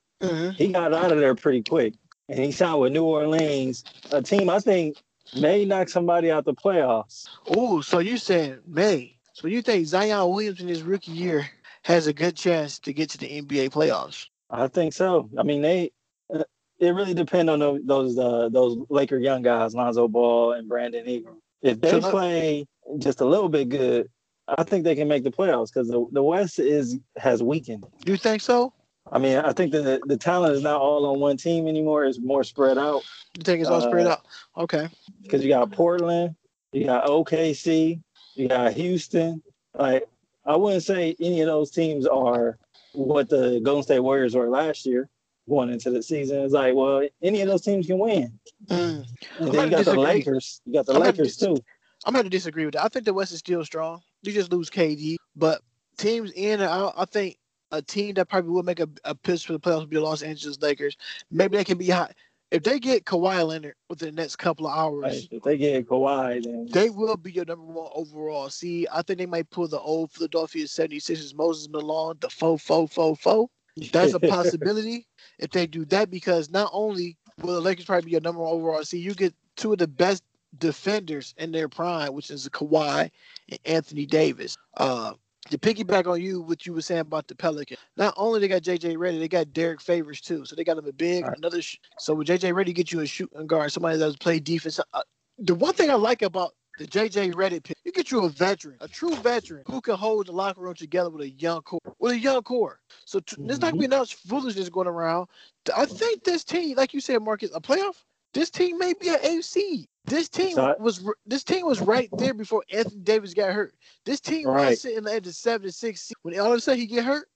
he 0.56 0.72
got 0.72 0.94
out 0.94 1.12
of 1.12 1.20
there 1.20 1.36
pretty 1.36 1.62
quick. 1.62 1.94
And 2.30 2.40
he 2.40 2.52
signed 2.52 2.80
with 2.80 2.94
New 2.94 3.04
Orleans, 3.04 3.84
a 4.12 4.22
team 4.22 4.50
I 4.50 4.60
think 4.60 4.98
may 5.40 5.66
knock 5.66 5.90
somebody 5.90 6.32
out 6.32 6.46
the 6.46 6.54
playoffs. 6.54 7.28
Oh, 7.48 7.82
so 7.82 8.00
you 8.00 8.18
said 8.18 8.60
May. 8.66 9.18
So 9.42 9.48
you 9.48 9.64
think 9.64 9.88
Zion 9.88 10.30
Williams 10.30 10.62
in 10.62 10.68
his 10.68 10.84
rookie 10.84 11.12
year 11.14 11.50
has 11.84 12.06
a 12.06 12.14
good 12.14 12.36
chance 12.36 12.78
to 12.80 12.94
get 12.94 13.10
to 13.10 13.18
the 13.18 13.42
NBA 13.42 13.72
playoffs? 13.72 14.28
I 14.52 14.68
think 14.68 14.94
so. 14.94 15.30
I 15.36 15.42
mean, 15.42 15.64
they 15.64 15.92
uh, 16.32 16.44
it 16.78 16.92
really 16.92 17.16
depends 17.16 17.50
on 17.50 17.58
tho- 17.58 17.80
those 17.84 18.20
uh, 18.20 18.50
those 18.52 18.78
Laker 18.90 19.18
young 19.18 19.42
guys, 19.42 19.74
Lonzo 19.74 20.08
Ball 20.08 20.54
and 20.54 20.70
Brandon 20.70 21.06
Ingram. 21.08 21.38
If 21.64 21.82
they 21.82 21.90
So 22.00 22.12
play 22.12 22.68
just 23.00 23.22
a 23.22 23.26
little 23.26 23.50
bit 23.50 23.70
good, 23.70 24.10
I 24.48 24.64
think 24.64 24.84
they 24.84 24.96
can 24.96 25.08
make 25.08 25.24
the 25.24 25.32
playoffs 25.32 25.74
because 25.74 25.88
the, 25.88 26.06
the 26.12 26.22
West 26.22 26.60
is 26.60 27.00
has 27.18 27.42
weakened. 27.42 27.84
Do 28.06 28.12
you 28.12 28.18
think 28.20 28.44
so? 28.44 28.74
I 29.12 29.18
mean, 29.18 29.38
I 29.38 29.54
think 29.54 29.72
the 29.72 30.00
the 30.06 30.18
talent 30.18 30.54
is 30.56 30.62
not 30.62 30.80
all 30.80 31.08
on 31.08 31.20
one 31.20 31.38
team 31.38 31.68
anymore. 31.68 32.06
It's 32.06 32.20
more 32.20 32.44
spread 32.44 32.78
out 32.78 33.02
You 33.36 33.42
think 33.44 33.62
it's 33.62 33.70
all 33.72 33.82
spread 33.82 34.06
Uh, 34.06 34.12
out? 34.12 34.22
Okay. 34.56 34.88
because 35.24 35.42
you 35.44 35.50
got 35.50 35.72
Portland, 35.72 36.36
you 36.74 36.86
got 36.86 37.06
OKC, 37.08 38.00
you 38.36 38.48
got 38.48 38.74
Houston. 38.74 39.42
Like 39.74 40.08
I 40.46 40.56
wouldn't 40.56 40.84
say 40.84 41.16
any 41.20 41.42
of 41.42 41.48
those 41.48 41.72
teams 41.72 42.06
are 42.06 42.58
what 42.94 43.30
the 43.30 43.62
Golden 43.64 43.84
State 43.84 44.00
Warriors 44.00 44.36
were 44.36 44.50
last 44.50 44.86
year 44.86 45.10
going 45.50 45.70
into 45.70 45.92
the 45.92 46.04
season. 46.04 46.44
It's 46.44 46.54
like, 46.54 46.74
well, 46.76 47.08
any 47.22 47.42
of 47.42 47.48
those 47.48 47.62
teams 47.62 47.88
can 47.88 48.00
win. 48.00 48.40
Mm. 48.68 49.06
And 49.40 49.52
then 49.52 49.66
you 49.66 49.70
got 49.70 49.70
the 49.70 49.78
disagree. 49.78 50.04
Lakers. 50.04 50.62
You 50.66 50.74
got 50.74 50.86
the 50.86 50.94
I'm 50.94 51.02
Lakers 51.02 51.38
dis- 51.38 51.48
too. 51.48 51.58
I'm 52.06 52.14
going 52.14 52.24
to 52.24 52.30
disagree 52.30 52.66
with 52.66 52.74
that. 52.74 52.84
I 52.84 52.88
think 52.88 53.06
the 53.06 53.14
West 53.14 53.32
is 53.32 53.40
still 53.40 53.64
strong. 53.64 54.02
You 54.24 54.34
just 54.34 54.52
lose 54.52 54.70
KD, 54.70 55.18
but 55.36 55.62
teams 55.98 56.32
in 56.32 56.54
and 56.54 56.64
out. 56.64 56.94
I 56.98 57.06
think 57.06 57.38
a 57.72 57.82
team 57.82 58.16
that 58.16 58.30
probably 58.30 58.52
will 58.52 58.64
make 58.64 58.80
a, 58.80 58.90
a 59.06 59.14
pitch 59.14 59.46
for 59.46 59.54
the 59.54 59.60
playoffs 59.60 59.82
would 59.82 59.90
be 59.90 59.98
the 59.98 60.02
Los 60.02 60.22
Angeles 60.24 60.60
Lakers. 60.62 60.98
Maybe 61.30 61.58
they 61.58 61.64
can 61.64 61.78
be 61.78 61.90
hot 61.90 62.14
if 62.52 62.64
they 62.64 62.80
get 62.80 63.06
Kawhi 63.06 63.48
Leonard 63.48 63.76
within 63.90 64.14
the 64.14 64.22
next 64.22 64.36
couple 64.36 64.68
of 64.68 64.78
hours. 64.78 65.24
Like, 65.24 65.28
if 65.32 65.44
they 65.44 65.58
get 65.58 65.88
Kawhi, 65.88 66.44
then 66.44 66.68
They 66.70 66.90
will 66.90 67.16
be 67.16 67.32
your 67.32 67.46
number 67.46 67.64
one 67.64 67.90
overall. 67.96 68.50
See, 68.50 68.86
I 68.92 69.02
think 69.02 69.20
they 69.20 69.26
might 69.26 69.50
pull 69.50 69.68
the 69.68 69.80
old 69.80 70.12
Philadelphia 70.12 70.66
76ers, 70.66 71.34
Moses 71.34 71.70
Malone, 71.70 72.18
the 72.20 72.30
fo 72.30 72.58
fo 72.58 72.88
fo 72.88 73.16
fo. 73.16 73.50
That's 73.94 74.14
a 74.14 74.20
possibility 74.20 75.08
if 75.40 75.52
they 75.52 75.66
do 75.66 75.86
that 75.86 76.12
because 76.12 76.50
not 76.50 76.70
only 76.74 77.18
will 77.42 77.56
the 77.56 77.62
Lakers 77.62 77.86
probably 77.86 78.06
be 78.06 78.12
your 78.12 78.22
number 78.22 78.42
one 78.42 78.54
overall, 78.54 78.84
see, 78.84 79.00
you 79.00 79.14
get 79.14 79.34
two 79.56 79.72
of 79.72 79.80
the 79.80 79.88
best 79.88 80.24
defenders 80.58 81.34
in 81.38 81.52
their 81.54 81.70
prime, 81.70 82.14
which 82.14 82.30
is 82.30 82.50
Kawhi 82.50 83.10
and 83.50 83.60
Anthony 83.66 84.06
Davis. 84.06 84.58
Uh, 84.76 85.14
to 85.52 85.58
piggyback 85.60 86.08
on 86.12 86.22
you, 86.22 86.42
what 86.42 86.66
you 86.66 86.74
were 86.74 86.82
saying 86.82 87.02
about 87.02 87.28
the 87.28 87.36
Pelicans, 87.36 87.80
not 87.98 88.14
only 88.18 88.40
they 88.40 88.48
got 88.48 88.64
JJ 88.64 88.98
Reddy, 88.98 89.20
they 89.20 89.28
got 89.28 89.54
Derrick 89.54 89.82
Favors 89.82 90.22
too. 90.22 90.46
So 90.46 90.56
they 90.56 90.64
got 90.64 90.78
him 90.78 90.88
a 90.88 90.94
big 90.94 91.26
Right. 91.26 91.38
another. 91.38 91.62
Sh- 91.62 91.78
so 92.00 92.14
with 92.16 92.28
JJ 92.28 92.54
Reddy, 92.54 92.74
get 92.74 92.92
you 92.92 93.02
a 93.02 93.06
shooting 93.06 93.48
guard, 93.48 93.72
somebody 93.72 93.98
that's 93.98 94.16
play 94.18 94.40
defense. 94.40 94.80
Uh, 94.94 95.04
the 95.38 95.56
one 95.56 95.74
thing 95.74 95.90
I 95.90 95.96
like 95.96 96.22
about 96.24 96.54
the 96.78 96.88
JJ 96.88 97.36
Reddick 97.36 97.64
pick, 97.64 97.78
you 97.86 97.92
get 97.92 98.12
you 98.12 98.24
a 98.26 98.30
veteran, 98.30 98.78
a 98.82 98.88
true 98.88 99.16
veteran 99.18 99.64
who 99.68 99.82
can 99.82 99.96
hold 99.96 100.28
the 100.28 100.32
locker 100.32 100.62
room 100.62 100.74
together 100.74 101.10
with 101.10 101.22
a 101.24 101.30
young 101.30 101.62
core, 101.62 101.80
with 102.00 102.14
a 102.14 102.20
young 102.20 102.42
core. 102.44 102.80
So 103.06 103.20
t- 103.20 103.38
there's 103.40 103.62
not 103.62 103.72
gonna 103.72 103.80
be 103.80 103.86
enough 103.86 104.10
foolishness 104.10 104.70
going 104.70 104.88
around. 104.88 105.28
I 105.76 105.86
think 105.86 106.24
this 106.24 106.44
team, 106.44 106.78
like 106.78 106.94
you 106.94 107.02
said, 107.02 107.22
Marcus, 107.22 107.52
a 107.54 107.62
playoff. 107.62 108.04
This 108.34 108.50
team 108.50 108.78
may 108.80 108.94
be 108.94 109.10
an 109.10 109.20
AC. 109.24 109.88
This 110.06 110.30
team 110.30 110.56
So 110.56 110.76
was 110.80 111.08
this 111.26 111.44
team 111.44 111.66
was 111.66 111.80
right 111.80 112.10
there 112.18 112.34
before 112.34 112.64
Anthony 112.72 113.02
Davis 113.02 113.34
got 113.34 113.54
hurt. 113.54 113.74
This 114.06 114.20
team 114.20 114.48
Right. 114.48 114.70
was 114.72 114.82
sitting 114.82 115.08
at 115.08 115.24
the 115.24 115.32
seven 115.32 115.68
to 115.68 115.72
six. 115.72 116.12
When 116.24 116.38
all 116.40 116.52
of 116.52 116.58
a 116.58 116.60
sudden 116.62 116.80
he 116.80 116.88
get 116.88 117.06
hurt, 117.06 117.28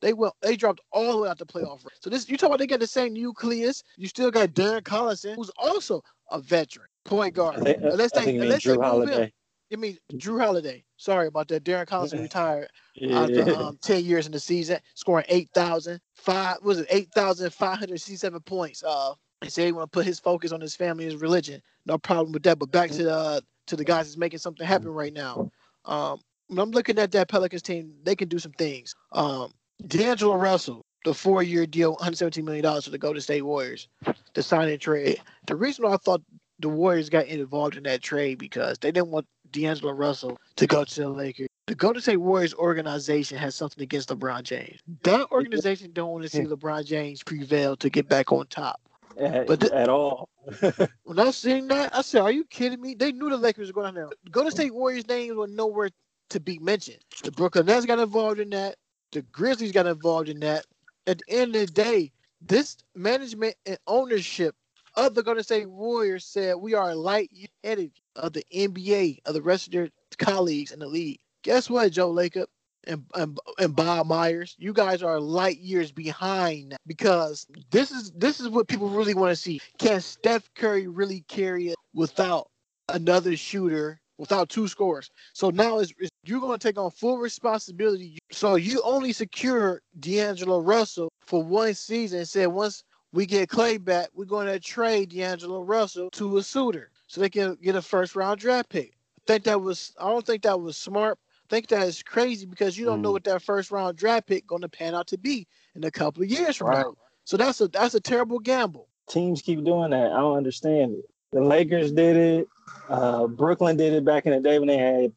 they 0.00 0.12
went 0.12 0.34
they 0.42 0.54
dropped 0.56 0.80
all 0.92 1.12
the 1.12 1.18
way 1.22 1.28
out 1.28 1.38
the 1.38 1.46
playoff. 1.46 1.84
So 2.00 2.10
this 2.10 2.28
you 2.28 2.36
talk 2.36 2.48
about 2.48 2.58
they 2.58 2.66
got 2.66 2.80
the 2.80 2.86
same 2.86 3.14
nucleus. 3.14 3.82
You 3.96 4.06
still 4.06 4.30
got 4.30 4.50
Darren 4.50 4.82
Collison, 4.82 5.34
who's 5.36 5.50
also 5.56 6.02
a 6.30 6.38
veteran 6.40 6.88
point 7.04 7.34
guard. 7.34 7.62
Think, 7.62 7.78
Unless 7.82 8.12
I 8.14 8.18
they- 8.20 8.24
think 8.26 8.34
you 8.34 8.40
mean 8.42 8.50
they 8.50 8.56
Jrue 8.56 8.66
move 8.66 8.76
him. 8.76 8.82
Holiday. 8.82 9.32
I 9.72 9.76
mean 9.76 9.98
Jrue 10.14 10.40
Holiday. 10.40 10.84
Sorry 10.98 11.26
about 11.26 11.48
that. 11.48 11.64
Darren 11.64 11.86
Collison 11.86 12.20
retired 12.20 12.68
Yeah. 12.94 13.20
after 13.22 13.54
um, 13.54 13.78
10 13.82 14.04
years 14.04 14.26
in 14.26 14.32
the 14.32 14.40
season, 14.40 14.78
scoring 14.94 15.24
8,000, 15.28 16.00
five, 16.14 16.58
was 16.62 16.80
it 16.80 16.86
8,567 16.90 18.40
points. 18.42 18.82
Uh, 18.82 19.14
he 19.42 19.50
said 19.50 19.66
he 19.66 19.72
want 19.72 19.92
to 19.92 19.96
put 19.96 20.06
his 20.06 20.18
focus 20.18 20.52
on 20.52 20.60
his 20.60 20.74
family 20.74 21.04
and 21.04 21.12
his 21.12 21.20
religion. 21.20 21.62
No 21.86 21.98
problem 21.98 22.32
with 22.32 22.42
that. 22.44 22.58
But 22.58 22.70
back 22.70 22.90
to 22.90 23.02
the 23.02 23.44
to 23.66 23.76
the 23.76 23.84
guys 23.84 24.06
that's 24.06 24.16
making 24.16 24.38
something 24.38 24.66
happen 24.66 24.88
right 24.88 25.12
now. 25.12 25.50
Um, 25.84 26.20
when 26.48 26.58
I'm 26.58 26.70
looking 26.70 26.98
at 26.98 27.12
that 27.12 27.28
Pelicans 27.28 27.62
team, 27.62 27.92
they 28.02 28.16
can 28.16 28.28
do 28.28 28.38
some 28.38 28.52
things. 28.52 28.94
Um, 29.12 29.52
D'Angelo 29.86 30.36
Russell, 30.36 30.84
the 31.04 31.14
four 31.14 31.42
year 31.42 31.66
deal, 31.66 31.96
$117 31.96 32.42
million 32.42 32.82
to 32.82 32.90
the 32.90 32.98
Golden 32.98 33.20
State 33.20 33.42
Warriors 33.42 33.88
to 34.34 34.42
sign 34.42 34.68
and 34.68 34.80
trade. 34.80 35.20
The 35.46 35.54
reason 35.54 35.84
why 35.84 35.94
I 35.94 35.96
thought 35.98 36.22
the 36.58 36.68
Warriors 36.68 37.08
got 37.10 37.26
involved 37.26 37.76
in 37.76 37.84
that 37.84 38.02
trade 38.02 38.38
because 38.38 38.78
they 38.78 38.90
didn't 38.90 39.08
want 39.08 39.26
D'Angelo 39.50 39.92
Russell 39.92 40.38
to 40.56 40.66
go 40.66 40.84
to 40.84 41.00
the 41.00 41.08
Lakers. 41.08 41.48
The 41.66 41.74
Golden 41.74 42.00
State 42.00 42.16
Warriors 42.16 42.54
organization 42.54 43.36
has 43.38 43.54
something 43.54 43.82
against 43.82 44.08
LeBron 44.08 44.42
James. 44.42 44.80
That 45.02 45.30
organization 45.30 45.92
don't 45.92 46.10
want 46.10 46.24
to 46.24 46.30
see 46.30 46.44
LeBron 46.44 46.86
James 46.86 47.22
prevail 47.22 47.76
to 47.76 47.90
get 47.90 48.08
back 48.08 48.32
on 48.32 48.46
top. 48.46 48.80
At, 49.18 49.46
But 49.46 49.64
at 49.72 49.88
all. 49.88 50.28
When 51.04 51.18
I 51.18 51.30
seen 51.30 51.68
that, 51.68 51.94
I 51.94 52.02
said, 52.02 52.22
"Are 52.22 52.30
you 52.30 52.44
kidding 52.44 52.80
me?" 52.80 52.94
They 52.94 53.12
knew 53.12 53.28
the 53.28 53.36
Lakers 53.36 53.68
were 53.68 53.82
going 53.82 53.86
down 53.86 53.94
there. 53.94 54.08
The 54.24 54.30
Golden 54.30 54.50
mm-hmm. 54.50 54.60
State 54.60 54.74
Warriors 54.74 55.08
names 55.08 55.34
were 55.34 55.48
nowhere 55.48 55.90
to 56.30 56.40
be 56.40 56.58
mentioned. 56.58 56.98
The 57.22 57.32
Brooklyn 57.32 57.66
Nets 57.66 57.86
got 57.86 57.98
involved 57.98 58.38
in 58.38 58.50
that. 58.50 58.76
The 59.12 59.22
Grizzlies 59.22 59.72
got 59.72 59.86
involved 59.86 60.28
in 60.28 60.40
that. 60.40 60.66
At 61.06 61.18
the 61.18 61.40
end 61.40 61.56
of 61.56 61.66
the 61.66 61.72
day, 61.72 62.12
this 62.40 62.76
management 62.94 63.56
and 63.66 63.78
ownership 63.86 64.54
of 64.94 65.14
the 65.14 65.22
Golden 65.22 65.42
State 65.42 65.68
Warriors 65.68 66.24
said 66.24 66.56
we 66.56 66.74
are 66.74 66.94
light 66.94 67.30
headed 67.64 67.92
of, 68.16 68.24
of 68.24 68.32
the 68.34 68.44
NBA, 68.52 69.18
of 69.24 69.34
the 69.34 69.42
rest 69.42 69.66
of 69.66 69.72
their 69.72 69.88
colleagues 70.18 70.72
in 70.72 70.78
the 70.80 70.86
league. 70.86 71.18
Guess 71.42 71.70
what, 71.70 71.92
Joe 71.92 72.12
Lacob 72.12 72.46
and, 72.88 73.04
and 73.14 73.38
and 73.58 73.76
Bob 73.76 74.06
Myers, 74.06 74.56
you 74.58 74.72
guys 74.72 75.02
are 75.02 75.20
light 75.20 75.58
years 75.58 75.92
behind 75.92 76.74
because 76.86 77.46
this 77.70 77.90
is 77.90 78.10
this 78.12 78.40
is 78.40 78.48
what 78.48 78.66
people 78.66 78.88
really 78.88 79.14
want 79.14 79.30
to 79.30 79.36
see. 79.36 79.60
Can 79.78 80.00
Steph 80.00 80.52
Curry 80.54 80.88
really 80.88 81.24
carry 81.28 81.68
it 81.68 81.76
without 81.94 82.48
another 82.88 83.36
shooter, 83.36 84.00
without 84.16 84.48
two 84.48 84.66
scores? 84.66 85.10
So 85.34 85.50
now 85.50 85.78
it's, 85.78 85.92
it's 85.98 86.10
you're 86.24 86.40
going 86.40 86.58
to 86.58 86.66
take 86.66 86.78
on 86.78 86.90
full 86.90 87.18
responsibility. 87.18 88.18
So 88.32 88.56
you 88.56 88.80
only 88.82 89.12
secure 89.12 89.82
D'Angelo 90.00 90.60
Russell 90.60 91.10
for 91.26 91.42
one 91.42 91.74
season. 91.74 92.20
and 92.20 92.28
Said 92.28 92.46
once 92.46 92.84
we 93.12 93.26
get 93.26 93.48
Clay 93.48 93.78
back, 93.78 94.08
we're 94.14 94.24
going 94.24 94.46
to 94.46 94.58
trade 94.58 95.10
D'Angelo 95.10 95.62
Russell 95.62 96.10
to 96.12 96.38
a 96.38 96.42
suitor 96.42 96.90
so 97.06 97.20
they 97.20 97.30
can 97.30 97.56
get 97.62 97.76
a 97.76 97.82
first 97.82 98.16
round 98.16 98.40
draft 98.40 98.70
pick. 98.70 98.94
I 98.94 99.32
think 99.32 99.44
that 99.44 99.60
was 99.60 99.94
I 100.00 100.08
don't 100.08 100.24
think 100.24 100.42
that 100.42 100.60
was 100.60 100.76
smart. 100.78 101.18
Think 101.48 101.68
that 101.68 101.86
is 101.86 102.02
crazy 102.02 102.44
because 102.46 102.76
you 102.76 102.84
don't 102.84 103.00
know 103.00 103.08
Mm. 103.10 103.14
what 103.14 103.24
that 103.24 103.42
first 103.42 103.70
round 103.70 103.96
draft 103.96 104.26
pick 104.26 104.46
going 104.46 104.62
to 104.62 104.68
pan 104.68 104.94
out 104.94 105.06
to 105.08 105.18
be 105.18 105.46
in 105.74 105.84
a 105.84 105.90
couple 105.90 106.22
of 106.22 106.28
years 106.28 106.56
from 106.56 106.68
Right. 106.68 106.78
now. 106.84 106.94
So 107.24 107.36
that's 107.36 107.60
a 107.60 107.68
that's 107.68 107.94
a 107.94 108.00
terrible 108.00 108.38
gamble. 108.38 108.88
Teams 109.08 109.40
keep 109.40 109.64
doing 109.64 109.90
that. 109.90 110.12
I 110.12 110.18
don't 110.18 110.36
understand 110.36 110.94
it. 110.96 111.04
The 111.32 111.40
Lakers 111.42 111.92
did 111.92 112.16
it. 112.16 112.48
Uh, 112.88 113.26
Brooklyn 113.26 113.76
did 113.76 113.92
it 113.94 114.04
back 114.04 114.26
in 114.26 114.32
the 114.32 114.40
day 114.40 114.58
when 114.58 114.68
they 114.68 114.76
had 114.78 115.12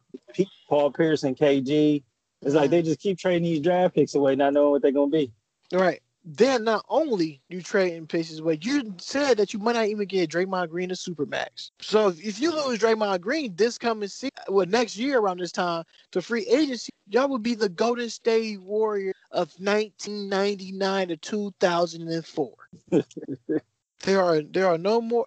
Paul 0.70 0.92
Pierce 0.92 1.24
and 1.24 1.36
KG. 1.36 2.04
It's 2.42 2.56
like 2.56 2.70
they 2.72 2.82
just 2.82 3.00
keep 3.00 3.18
trading 3.18 3.44
these 3.44 3.60
draft 3.62 3.94
picks 3.96 4.16
away, 4.16 4.36
not 4.36 4.54
knowing 4.54 4.72
what 4.72 4.82
they're 4.82 4.92
gonna 4.92 5.12
be. 5.12 5.32
Right. 5.72 6.02
Then 6.24 6.66
not 6.66 6.86
only 6.88 7.42
you 7.50 7.64
trading 7.64 8.06
pieces 8.06 8.40
away, 8.40 8.60
you 8.62 8.94
said 9.00 9.38
that 9.38 9.54
you 9.54 9.60
might 9.60 9.74
not 9.74 9.88
even 9.88 10.06
get 10.06 10.30
Draymond 10.30 10.70
Green 10.70 10.90
to 10.90 10.96
Supermax. 10.96 11.72
So 11.82 12.10
if, 12.10 12.24
if 12.24 12.40
you 12.40 12.52
lose 12.52 12.78
Draymond 12.78 13.22
Green 13.22 13.56
this 13.56 13.80
coming 13.80 14.08
season, 14.08 14.32
well, 14.48 14.68
next 14.68 14.98
year 14.98 15.18
around 15.18 15.40
this 15.40 15.52
time 15.52 15.84
to 16.12 16.22
free 16.22 16.46
agency, 16.46 16.92
y'all 17.08 17.28
would 17.30 17.42
be 17.42 17.56
the 17.56 17.70
Golden 17.70 18.08
State 18.10 18.62
Warrior 18.62 19.14
of 19.32 19.50
1999 19.58 21.08
to 21.08 21.18
2004. 21.18 22.54
there 24.04 24.22
are 24.22 24.42
there 24.44 24.68
are 24.68 24.78
no 24.78 25.02
more. 25.02 25.26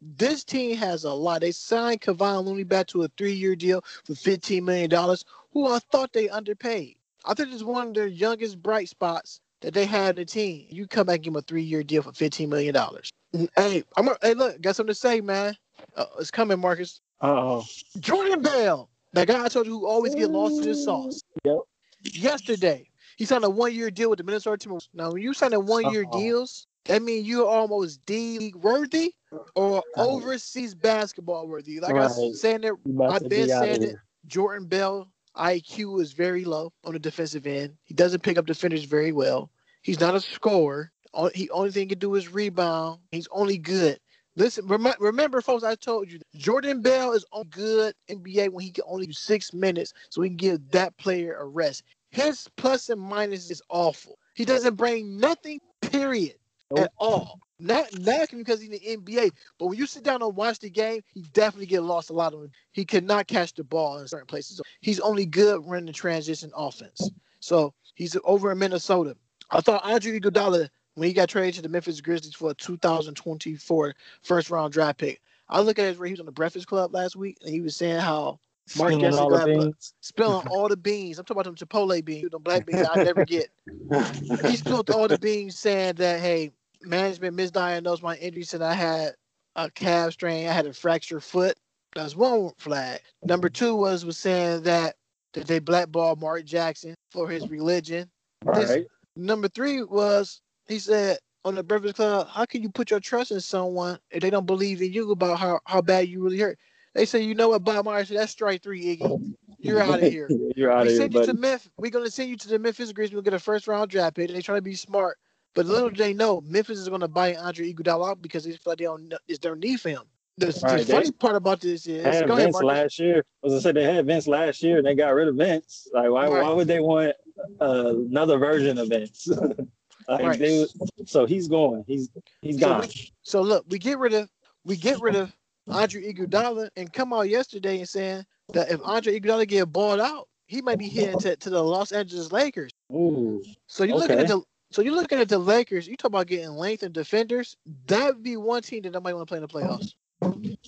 This 0.00 0.44
team 0.44 0.76
has 0.76 1.02
a 1.02 1.12
lot. 1.12 1.40
They 1.40 1.50
signed 1.50 2.02
Kevon 2.02 2.44
Looney 2.44 2.62
back 2.64 2.86
to 2.88 3.02
a 3.02 3.08
three 3.18 3.32
year 3.32 3.56
deal 3.56 3.82
for 4.04 4.14
15 4.14 4.64
million 4.64 4.90
dollars. 4.90 5.24
Who 5.52 5.66
I 5.66 5.80
thought 5.90 6.12
they 6.12 6.28
underpaid. 6.28 6.94
I 7.24 7.34
think 7.34 7.52
it's 7.52 7.64
one 7.64 7.88
of 7.88 7.94
their 7.94 8.06
youngest 8.06 8.62
bright 8.62 8.88
spots 8.88 9.40
that 9.60 9.74
they 9.74 9.84
had 9.86 10.16
the 10.16 10.24
team. 10.24 10.66
You 10.70 10.86
come 10.86 11.06
back 11.06 11.16
and 11.16 11.24
give 11.24 11.32
him 11.32 11.36
a 11.38 11.42
three 11.42 11.62
year 11.62 11.82
deal 11.82 12.02
for 12.02 12.12
fifteen 12.12 12.48
million 12.48 12.74
dollars. 12.74 13.10
Hey, 13.56 13.82
I'm 13.96 14.08
a, 14.08 14.16
hey 14.22 14.34
look, 14.34 14.60
got 14.60 14.76
something 14.76 14.94
to 14.94 14.98
say, 14.98 15.20
man. 15.20 15.56
Uh, 15.96 16.06
it's 16.18 16.30
coming, 16.30 16.58
Marcus. 16.58 17.00
Uh 17.20 17.26
oh. 17.28 17.64
Jordan 18.00 18.42
Bell, 18.42 18.90
that 19.12 19.28
guy 19.28 19.44
I 19.44 19.48
told 19.48 19.66
you 19.66 19.72
who 19.80 19.86
always 19.86 20.14
get 20.14 20.30
lost 20.30 20.62
in 20.62 20.68
the 20.68 20.74
sauce. 20.74 21.22
Yep. 21.44 21.58
Yesterday, 22.02 22.88
he 23.16 23.24
signed 23.24 23.44
a 23.44 23.50
one 23.50 23.74
year 23.74 23.90
deal 23.90 24.10
with 24.10 24.18
the 24.18 24.24
Minnesota 24.24 24.68
Timberwolves. 24.68 24.88
Now, 24.94 25.12
when 25.12 25.22
you 25.22 25.34
sign 25.34 25.52
a 25.52 25.60
one 25.60 25.90
year 25.90 26.04
deals, 26.04 26.66
that 26.84 27.02
means 27.02 27.26
you're 27.26 27.46
almost 27.48 28.04
D 28.06 28.38
league 28.38 28.56
worthy 28.56 29.12
or 29.54 29.82
overseas 29.96 30.74
basketball 30.74 31.48
worthy. 31.48 31.80
Like 31.80 31.92
I 31.92 31.94
Right. 31.94 32.02
was 32.04 32.40
saying 32.40 32.60
there, 32.60 32.76
I've 33.08 33.28
been 33.28 33.46
be 33.46 33.48
saying 33.48 33.82
it. 33.82 33.96
Jordan 34.26 34.66
Bell 34.66 35.08
IQ 35.36 36.00
is 36.00 36.12
very 36.12 36.44
low 36.44 36.72
on 36.84 36.92
the 36.92 36.98
defensive 36.98 37.46
end. 37.46 37.76
He 37.84 37.94
doesn't 37.94 38.22
pick 38.22 38.38
up 38.38 38.46
defenders 38.46 38.84
very 38.84 39.12
well. 39.12 39.50
He's 39.82 40.00
not 40.00 40.14
a 40.14 40.20
scorer. 40.20 40.92
All- 41.12 41.30
He 41.34 41.48
only 41.50 41.70
thing 41.70 41.82
he 41.82 41.86
can 41.88 41.98
do 41.98 42.14
is 42.14 42.32
rebound. 42.32 43.00
He's 43.12 43.28
only 43.30 43.58
good. 43.58 43.98
Listen, 44.38 44.66
rem- 44.66 44.92
remember, 45.00 45.40
folks, 45.40 45.64
I 45.64 45.74
told 45.76 46.10
you 46.10 46.20
Jordan 46.34 46.82
Bell 46.82 47.12
is 47.12 47.24
on 47.32 47.44
good 47.44 47.94
NBA 48.10 48.50
when 48.50 48.64
he 48.64 48.70
can 48.70 48.84
only 48.86 49.06
do 49.06 49.12
six 49.12 49.54
minutes, 49.54 49.94
so 50.10 50.20
we 50.20 50.28
can 50.28 50.36
give 50.36 50.70
that 50.72 50.96
player 50.98 51.36
a 51.38 51.44
rest. 51.46 51.84
His 52.10 52.46
plus 52.56 52.90
and 52.90 53.00
minus 53.00 53.50
is 53.50 53.62
awful. 53.70 54.18
He 54.34 54.44
doesn't 54.44 54.74
bring 54.74 55.18
nothing, 55.18 55.58
period, 55.80 56.34
Nope. 56.70 56.80
at 56.84 56.92
all. 56.98 57.40
Not 57.58 57.98
not 57.98 58.28
because 58.30 58.60
he's 58.60 58.68
in 58.68 59.00
the 59.00 59.12
NBA, 59.12 59.30
but 59.58 59.66
when 59.66 59.78
you 59.78 59.86
sit 59.86 60.02
down 60.02 60.22
and 60.22 60.36
watch 60.36 60.58
the 60.58 60.68
game, 60.68 61.00
he 61.14 61.22
definitely 61.32 61.66
get 61.66 61.82
lost 61.82 62.10
a 62.10 62.12
lot 62.12 62.34
of. 62.34 62.50
He 62.72 62.84
cannot 62.84 63.28
catch 63.28 63.54
the 63.54 63.64
ball 63.64 63.98
in 63.98 64.08
certain 64.08 64.26
places. 64.26 64.60
He's 64.80 65.00
only 65.00 65.24
good 65.24 65.66
running 65.66 65.86
the 65.86 65.92
transition 65.92 66.50
offense. 66.54 67.10
So 67.40 67.72
he's 67.94 68.16
over 68.24 68.52
in 68.52 68.58
Minnesota. 68.58 69.16
I 69.50 69.60
thought 69.60 69.84
Andre 69.84 70.20
Iguodala 70.20 70.68
when 70.94 71.08
he 71.08 71.14
got 71.14 71.28
traded 71.28 71.54
to 71.54 71.62
the 71.62 71.68
Memphis 71.68 72.00
Grizzlies 72.00 72.34
for 72.34 72.50
a 72.50 72.54
2024 72.54 73.94
first 74.22 74.50
round 74.50 74.72
draft 74.72 74.98
pick. 74.98 75.22
I 75.48 75.60
look 75.60 75.78
at 75.78 75.86
his 75.86 75.98
where 75.98 76.06
he 76.06 76.12
was 76.12 76.20
on 76.20 76.26
the 76.26 76.32
Breakfast 76.32 76.66
Club 76.66 76.92
last 76.92 77.16
week, 77.16 77.38
and 77.40 77.50
he 77.50 77.60
was 77.60 77.76
saying 77.76 78.00
how 78.00 78.40
Mark 78.76 78.92
Spilling 78.92 79.12
Gasol 79.12 79.18
all 79.18 79.30
the 79.30 79.44
beans. 79.44 79.94
spilling 80.00 80.46
all 80.48 80.68
the 80.68 80.76
beans. 80.76 81.18
I'm 81.18 81.24
talking 81.24 81.40
about 81.40 81.56
them 81.56 81.68
Chipotle 81.68 82.04
beans, 82.04 82.30
them 82.30 82.42
black 82.42 82.66
beans 82.66 82.82
I 82.82 82.96
never 82.96 83.22
get. 83.24 83.48
He 84.44 84.56
spilled 84.56 84.90
all 84.90 85.06
the 85.06 85.16
beans 85.16 85.58
saying 85.58 85.94
that 85.94 86.20
hey, 86.20 86.50
management 86.82 87.36
misdiagnosed 87.36 88.02
my 88.02 88.16
injuries 88.16 88.54
and 88.54 88.62
I 88.64 88.74
had 88.74 89.12
a 89.56 89.70
calf 89.70 90.12
strain, 90.12 90.48
I 90.48 90.52
had 90.52 90.66
a 90.66 90.72
fractured 90.72 91.22
foot. 91.22 91.56
That's 91.94 92.14
one 92.16 92.50
flag. 92.58 93.00
Number 93.24 93.48
two 93.48 93.74
was 93.74 94.04
was 94.04 94.18
saying 94.18 94.62
that 94.64 94.96
that 95.32 95.46
they 95.46 95.58
blackballed 95.58 96.20
Mark 96.20 96.44
Jackson 96.44 96.94
for 97.10 97.28
his 97.28 97.48
religion. 97.48 98.08
All 98.46 98.54
This- 98.54 98.70
right. 98.70 98.86
Number 99.18 99.48
three 99.48 99.82
was 99.82 100.42
he 100.68 100.78
said 100.78 101.18
on 101.44 101.54
the 101.54 101.62
Breakfast 101.62 101.94
Club, 101.96 102.28
how 102.28 102.44
can 102.44 102.62
you 102.62 102.68
put 102.68 102.90
your 102.90 103.00
trust 103.00 103.30
in 103.30 103.40
someone 103.40 103.98
if 104.10 104.20
they 104.20 104.30
don't 104.30 104.46
believe 104.46 104.82
in 104.82 104.92
you 104.92 105.10
about 105.12 105.38
how, 105.38 105.60
how 105.64 105.80
bad 105.80 106.08
you 106.08 106.22
really 106.22 106.38
hurt? 106.38 106.58
They 106.94 107.06
say, 107.06 107.22
you 107.22 107.34
know 107.34 107.50
what, 107.50 107.62
Bob 107.64 107.84
Myers 107.84 108.08
said, 108.08 108.16
that's 108.18 108.32
strike 108.32 108.62
three, 108.62 108.96
Iggy. 108.96 109.02
Oh. 109.02 109.20
You're 109.58 109.80
out 109.80 110.02
of 110.02 110.10
here. 110.12 110.28
You're 110.56 110.70
out 110.72 110.82
we 110.82 110.88
of 110.88 110.88
here, 110.88 110.96
send 110.98 111.14
you 111.14 111.20
buddy. 111.20 111.32
to 111.32 111.38
Memphis. 111.38 111.70
We're 111.78 111.90
gonna 111.90 112.10
send 112.10 112.28
you 112.30 112.36
to 112.36 112.48
the 112.48 112.58
Memphis 112.58 112.92
Grizzlies. 112.92 113.14
We'll 113.14 113.22
get 113.22 113.32
a 113.34 113.38
first 113.38 113.66
round 113.68 113.90
draft 113.90 114.16
pick. 114.16 114.30
They 114.30 114.42
trying 114.42 114.58
to 114.58 114.62
be 114.62 114.74
smart, 114.74 115.16
but 115.56 115.66
little 115.66 115.90
they 115.90 116.12
know 116.14 116.40
Memphis 116.42 116.78
is 116.78 116.88
gonna 116.88 117.08
buy 117.08 117.34
Andre 117.34 117.72
Iguodala 117.72 118.10
out 118.10 118.22
because 118.22 118.44
they 118.44 118.52
feel 118.52 118.60
like 118.66 118.78
they 118.78 118.84
don't. 118.84 119.08
know- 119.08 119.18
It's 119.26 119.40
their 119.40 119.56
need 119.56 119.80
for 119.80 119.88
him. 119.88 120.02
The, 120.38 120.46
the 120.46 120.60
Right, 120.62 120.86
they- 120.86 120.92
funny 120.92 121.10
part 121.12 121.34
about 121.34 121.60
this 121.62 121.86
is, 121.86 122.04
had 122.04 122.14
ahead, 122.14 122.28
Vince 122.28 122.52
Marcus. 122.52 122.62
last 122.62 122.98
year. 122.98 123.24
As 123.42 123.54
I 123.54 123.58
said, 123.58 123.74
they 123.74 123.84
had 123.84 124.04
Vince 124.06 124.26
last 124.28 124.62
year, 124.62 124.76
and 124.76 124.86
they 124.86 124.94
got 124.94 125.14
rid 125.14 125.28
of 125.28 125.34
Vince. 125.36 125.88
Like, 125.94 126.10
why? 126.10 126.28
Right. 126.28 126.42
Why 126.42 126.52
would 126.52 126.68
they 126.68 126.80
want 126.80 127.14
uh, 127.60 127.94
another 128.10 128.36
version 128.38 128.76
of 128.76 128.88
Vince? 128.88 129.26
like, 130.08 130.22
Right. 130.22 130.38
they, 130.38 130.66
so 131.06 131.24
he's 131.24 131.48
going. 131.48 131.84
He's 131.86 132.10
he's 132.42 132.60
So 132.60 132.66
gone. 132.68 132.80
we- 132.82 133.12
So 133.22 133.40
look, 133.40 133.64
we 133.68 133.78
get 133.78 133.98
rid 133.98 134.12
of 134.12 134.28
we 134.64 134.76
get 134.76 135.00
rid 135.00 135.16
of 135.16 135.34
Andre 135.68 136.12
Iguodala 136.12 136.68
and 136.76 136.92
come 136.92 137.14
out 137.14 137.30
yesterday 137.30 137.78
and 137.78 137.88
saying 137.88 138.26
that 138.52 138.70
if 138.70 138.80
Andre 138.84 139.18
Iguodala 139.18 139.48
get 139.48 139.72
balled 139.72 140.00
out, 140.00 140.28
he 140.48 140.60
might 140.60 140.78
be 140.78 140.88
heading 140.90 141.18
to, 141.20 141.34
to 141.36 141.50
the 141.50 141.62
Los 141.62 141.92
Angeles 141.92 142.30
Lakers. 142.30 142.70
Ooh, 142.92 143.42
So 143.68 143.84
you're 143.84 143.96
looking 143.96 144.18
at 144.20 144.28
the 144.28 144.42
so 144.70 144.82
you're 144.82 144.94
looking 144.94 145.18
at 145.18 145.28
the 145.28 145.38
Lakers. 145.38 145.86
You 145.86 145.96
talk 145.96 146.08
about 146.10 146.26
getting 146.26 146.50
length 146.50 146.82
and 146.82 146.92
defenders. 146.92 147.56
That'd 147.86 148.22
be 148.22 148.36
one 148.36 148.62
team 148.62 148.82
that 148.82 148.96
I 148.96 148.98
might 148.98 149.14
want 149.14 149.28
to 149.28 149.30
play 149.30 149.38
in 149.38 149.42
the 149.42 149.48
playoffs. 149.48 149.94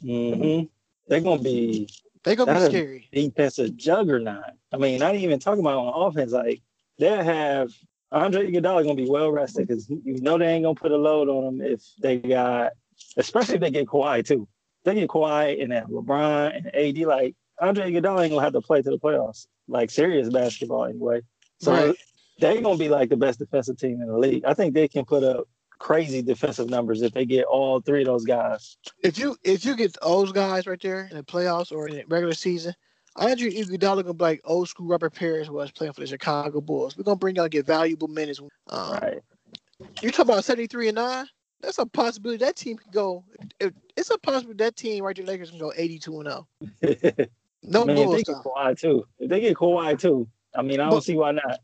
Mm-hmm. 0.02 0.66
they're 1.08 1.20
gonna 1.20 1.42
be 1.42 1.88
They're 2.22 2.36
gonna 2.36 2.54
be 2.54 2.58
That 2.60 2.70
scary. 2.70 3.08
defensive 3.12 3.76
juggernaut. 3.76 4.44
I 4.72 4.76
mean, 4.76 4.98
not 4.98 5.14
even 5.16 5.38
talking 5.38 5.60
about 5.60 5.78
on 5.78 6.08
offense. 6.10 6.32
Like 6.32 6.60
they'll 6.98 7.22
have 7.22 7.70
Andre 8.12 8.50
Iguodala 8.50 8.82
gonna 8.84 8.94
be 8.94 9.08
well 9.08 9.30
rested 9.30 9.66
because 9.68 9.88
you 9.88 10.20
know 10.20 10.38
they 10.38 10.46
ain't 10.46 10.64
gonna 10.64 10.74
put 10.74 10.92
a 10.92 10.96
load 10.96 11.28
on 11.28 11.44
them 11.58 11.66
if 11.66 11.82
they 12.00 12.18
got, 12.18 12.72
especially 13.16 13.56
if 13.56 13.60
they 13.60 13.70
get 13.70 13.86
Kawhi 13.86 14.24
too. 14.26 14.46
If 14.80 14.84
they 14.84 14.94
get 15.00 15.08
Kawhi 15.08 15.62
and 15.62 15.72
then 15.72 15.86
LeBron 15.86 16.56
and 16.56 16.74
AD. 16.74 16.98
Like 17.06 17.34
Andre 17.60 17.90
Iguodala 17.90 18.22
ain't 18.24 18.30
gonna 18.32 18.42
have 18.42 18.52
to 18.52 18.60
play 18.60 18.82
to 18.82 18.90
the 18.90 18.98
playoffs, 18.98 19.46
like 19.66 19.90
serious 19.90 20.28
basketball 20.28 20.84
anyway. 20.84 21.22
So 21.60 21.72
Right. 21.72 21.96
They're 22.38 22.60
gonna 22.60 22.76
be 22.78 22.88
like 22.88 23.08
the 23.10 23.16
best 23.16 23.38
defensive 23.38 23.78
team 23.78 24.00
in 24.00 24.08
the 24.08 24.18
league. 24.18 24.44
I 24.44 24.54
think 24.54 24.74
they 24.74 24.88
can 24.88 25.04
put 25.04 25.24
up 25.24 25.48
crazy 25.78 26.22
defensive 26.22 26.68
numbers 26.68 27.02
if 27.02 27.12
they 27.12 27.24
get 27.24 27.44
all 27.46 27.80
three 27.80 28.00
of 28.02 28.06
those 28.06 28.24
guys. 28.24 28.76
If 29.02 29.18
you 29.18 29.36
if 29.44 29.64
you 29.64 29.76
get 29.76 29.96
those 30.02 30.32
guys 30.32 30.66
right 30.66 30.80
there 30.80 31.08
in 31.10 31.16
the 31.16 31.22
playoffs 31.22 31.72
or 31.72 31.88
in 31.88 31.96
the 31.96 32.04
regular 32.08 32.34
season, 32.34 32.74
Andre 33.16 33.50
Iguodala 33.50 34.02
gonna 34.02 34.14
be 34.14 34.24
like 34.24 34.40
old 34.44 34.68
school 34.68 34.86
Robert 34.88 35.14
Parish 35.14 35.48
was 35.48 35.70
playing 35.72 35.92
for 35.92 36.00
the 36.00 36.06
Chicago 36.06 36.60
Bulls. 36.60 36.96
We're 36.96 37.04
gonna 37.04 37.16
bring 37.16 37.36
y'all 37.36 37.48
get 37.48 37.66
valuable 37.66 38.08
minutes. 38.08 38.40
Um, 38.68 38.92
Right. 38.92 39.18
You 40.02 40.10
talk 40.10 40.26
about 40.26 40.44
seventy 40.44 40.66
three 40.66 40.88
and 40.88 40.96
nine. 40.96 41.26
That's 41.60 41.78
a 41.78 41.86
possibility. 41.86 42.38
That 42.44 42.54
team 42.56 42.76
can 42.78 42.90
go. 42.92 43.24
It's 43.96 44.10
a 44.10 44.18
possibility 44.18 44.58
that 44.64 44.76
team 44.76 45.04
right 45.04 45.14
there, 45.16 45.24
Lakers 45.26 45.50
can 45.50 45.58
go 45.58 45.72
eighty 45.76 45.98
two 45.98 46.20
and 46.20 46.28
zero. 46.28 47.26
No 47.64 47.84
Man, 47.84 47.98
if 47.98 48.10
they 48.10 48.22
get. 48.22 48.36
Kawhi 48.36 48.78
too. 48.78 49.04
If 49.18 49.28
they 49.30 49.40
get 49.40 49.56
Kawhi 49.56 49.98
too, 49.98 50.28
I 50.56 50.62
mean, 50.62 50.78
I 50.78 50.84
don't 50.84 50.90
But- 50.98 51.02
see 51.04 51.16
why 51.16 51.32
not. 51.32 51.58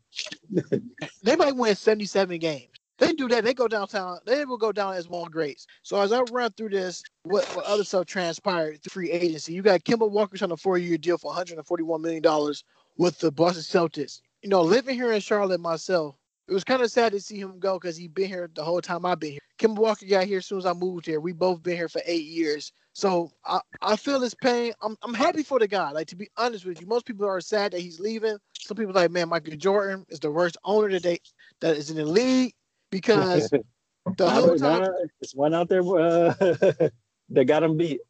They 1.23 1.35
might 1.35 1.55
win 1.55 1.75
seventy 1.75 2.05
seven 2.05 2.39
games. 2.39 2.69
They 2.97 3.11
do 3.11 3.27
that. 3.27 3.43
They 3.43 3.53
go 3.53 3.67
downtown. 3.67 4.19
They 4.25 4.45
will 4.45 4.57
go 4.57 4.71
down 4.71 4.93
as 4.93 5.09
one 5.09 5.29
greats. 5.29 5.67
So 5.83 5.99
as 5.99 6.13
I 6.13 6.21
run 6.31 6.51
through 6.51 6.69
this, 6.69 7.03
what, 7.23 7.43
what 7.55 7.65
other 7.65 7.83
stuff 7.83 8.05
transpired 8.05 8.79
free 8.89 9.11
agency? 9.11 9.53
You 9.53 9.61
got 9.61 9.83
Kemba 9.83 10.09
Walker 10.09 10.37
on 10.41 10.51
a 10.51 10.57
four 10.57 10.77
year 10.77 10.97
deal 10.97 11.17
for 11.17 11.27
one 11.27 11.35
hundred 11.35 11.57
and 11.57 11.67
forty 11.67 11.83
one 11.83 12.01
million 12.01 12.21
dollars 12.21 12.63
with 12.97 13.19
the 13.19 13.31
Boston 13.31 13.63
Celtics. 13.63 14.21
You 14.41 14.49
know, 14.49 14.61
living 14.61 14.95
here 14.95 15.11
in 15.11 15.19
Charlotte 15.19 15.59
myself, 15.59 16.15
it 16.47 16.53
was 16.53 16.63
kind 16.63 16.81
of 16.81 16.91
sad 16.91 17.11
to 17.13 17.19
see 17.19 17.39
him 17.39 17.59
go 17.59 17.79
because 17.79 17.97
he 17.97 18.07
been 18.07 18.27
here 18.27 18.49
the 18.53 18.63
whole 18.63 18.81
time 18.81 19.05
I've 19.05 19.19
been 19.19 19.31
here. 19.31 19.39
Kim 19.57 19.73
Walker 19.73 20.05
got 20.05 20.25
here 20.25 20.39
as 20.39 20.45
soon 20.45 20.59
as 20.59 20.65
I 20.65 20.73
moved 20.73 21.05
here. 21.05 21.19
We 21.19 21.33
both 21.33 21.63
been 21.63 21.75
here 21.75 21.89
for 21.89 22.01
eight 22.05 22.25
years. 22.25 22.71
So 22.93 23.31
I, 23.45 23.59
I 23.81 23.95
feel 23.95 24.21
his 24.21 24.35
pain. 24.35 24.73
I'm 24.81 24.95
I'm 25.01 25.13
happy 25.13 25.43
for 25.43 25.59
the 25.59 25.67
guy. 25.67 25.91
Like 25.91 26.07
to 26.07 26.15
be 26.15 26.29
honest 26.37 26.65
with 26.65 26.79
you, 26.79 26.87
most 26.87 27.05
people 27.05 27.25
are 27.25 27.41
sad 27.41 27.71
that 27.71 27.81
he's 27.81 27.99
leaving. 27.99 28.37
Some 28.59 28.77
people 28.77 28.91
are 28.91 29.01
like, 29.01 29.11
man, 29.11 29.29
Michael 29.29 29.55
Jordan 29.55 30.05
is 30.09 30.19
the 30.19 30.31
worst 30.31 30.57
owner 30.63 30.89
that 30.89 31.03
they 31.03 31.19
that 31.61 31.77
is 31.77 31.89
in 31.89 31.97
the 31.97 32.05
league 32.05 32.53
because 32.91 33.49
the 34.17 34.29
whole 34.29 34.55
time 34.57 34.83
nah, 34.83 34.89
it's 35.21 35.33
one 35.33 35.53
out 35.53 35.67
there 35.67 35.81
uh, 35.81 36.33
that 37.29 37.45
got 37.45 37.63
him 37.63 37.77
beat. 37.77 38.01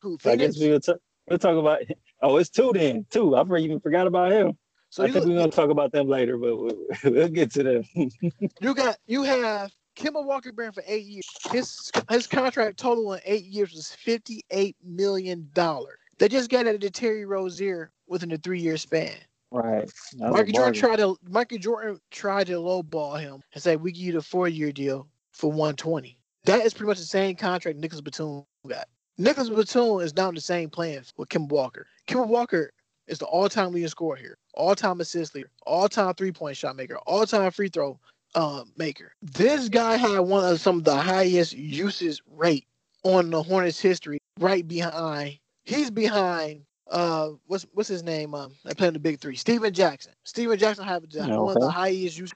who 0.00 0.18
I 0.24 0.36
guess 0.36 0.58
we'll, 0.58 0.80
t- 0.80 0.92
we'll 1.28 1.38
talk 1.38 1.56
about. 1.56 1.80
Oh, 2.20 2.36
it's 2.36 2.50
two 2.50 2.72
then. 2.74 3.06
Two. 3.10 3.34
I 3.36 3.42
even 3.58 3.80
forgot 3.80 4.06
about 4.06 4.32
him. 4.32 4.58
So 4.90 5.04
I 5.04 5.06
you, 5.06 5.12
think 5.12 5.26
we're 5.26 5.38
gonna 5.38 5.52
talk 5.52 5.70
about 5.70 5.92
them 5.92 6.08
later, 6.08 6.36
but 6.36 6.56
we'll, 6.56 6.76
we'll 7.04 7.28
get 7.28 7.52
to 7.52 7.62
them. 7.62 7.84
you 8.60 8.74
got 8.74 8.96
you 9.06 9.22
have 9.22 9.72
Kemba 9.96 10.24
Walker 10.24 10.52
been 10.52 10.72
for 10.72 10.82
eight 10.86 11.04
years. 11.04 11.28
His 11.50 11.92
his 12.10 12.26
contract 12.26 12.76
total 12.76 13.12
in 13.14 13.20
eight 13.24 13.44
years 13.44 13.72
was 13.72 13.92
fifty 13.92 14.42
eight 14.50 14.76
million 14.84 15.48
dollars. 15.54 15.98
They 16.18 16.28
just 16.28 16.50
got 16.50 16.66
it 16.66 16.80
to 16.80 16.90
Terry 16.90 17.24
Rozier 17.24 17.92
within 18.08 18.32
a 18.32 18.36
three 18.36 18.60
year 18.60 18.76
span. 18.76 19.14
right. 19.52 19.90
Michael 20.16 20.52
Jordan 20.52 20.74
tried 20.74 20.96
to 20.96 21.16
Michael 21.22 21.58
Jordan 21.58 22.00
tried 22.10 22.48
to 22.48 22.54
lowball 22.54 23.18
him 23.18 23.42
and 23.54 23.62
say 23.62 23.76
we 23.76 23.92
give 23.92 24.02
you 24.02 24.12
the 24.12 24.22
four 24.22 24.48
year 24.48 24.72
deal 24.72 25.06
for 25.32 25.52
one 25.52 25.76
twenty. 25.76 26.18
That 26.46 26.64
is 26.64 26.74
pretty 26.74 26.88
much 26.88 26.98
the 26.98 27.04
same 27.04 27.36
contract 27.36 27.78
Nicolas 27.78 28.00
Batum 28.00 28.44
got. 28.66 28.88
Nicolas 29.18 29.50
Batum 29.50 30.00
is 30.00 30.16
now 30.16 30.30
in 30.30 30.34
the 30.34 30.40
same 30.40 30.68
plan 30.68 31.04
with 31.16 31.28
Kim 31.28 31.46
Walker. 31.46 31.86
Kim 32.06 32.26
Walker 32.28 32.72
is 33.10 33.18
the 33.18 33.26
all 33.26 33.48
time 33.48 33.72
leading 33.72 33.88
scorer 33.88 34.16
here, 34.16 34.38
all 34.54 34.74
time 34.74 35.00
assist 35.00 35.34
leader, 35.34 35.50
all 35.66 35.88
time 35.88 36.14
three 36.14 36.32
point 36.32 36.56
shot 36.56 36.76
maker, 36.76 36.96
all 37.06 37.26
time 37.26 37.50
free 37.50 37.68
throw 37.68 37.98
um, 38.34 38.72
maker. 38.76 39.12
This 39.20 39.68
guy 39.68 39.96
had 39.96 40.20
one 40.20 40.44
of 40.44 40.60
some 40.60 40.78
of 40.78 40.84
the 40.84 40.96
highest 40.96 41.52
usage 41.52 42.22
rate 42.30 42.66
on 43.02 43.30
the 43.30 43.42
Hornets 43.42 43.80
history, 43.80 44.18
right 44.38 44.66
behind. 44.66 45.38
He's 45.64 45.90
behind. 45.90 46.62
Uh, 46.90 47.30
what's 47.46 47.66
what's 47.72 47.88
his 47.88 48.02
name? 48.02 48.34
Um, 48.34 48.52
I 48.66 48.74
play 48.74 48.88
in 48.88 48.94
the 48.94 49.00
big 49.00 49.20
three. 49.20 49.36
Stephen 49.36 49.72
Jackson. 49.72 50.12
Stephen 50.24 50.58
Jackson 50.58 50.84
have 50.84 51.08
the- 51.10 51.28
one 51.44 51.56
of 51.56 51.60
the 51.60 51.70
highest 51.70 52.18
use. 52.18 52.32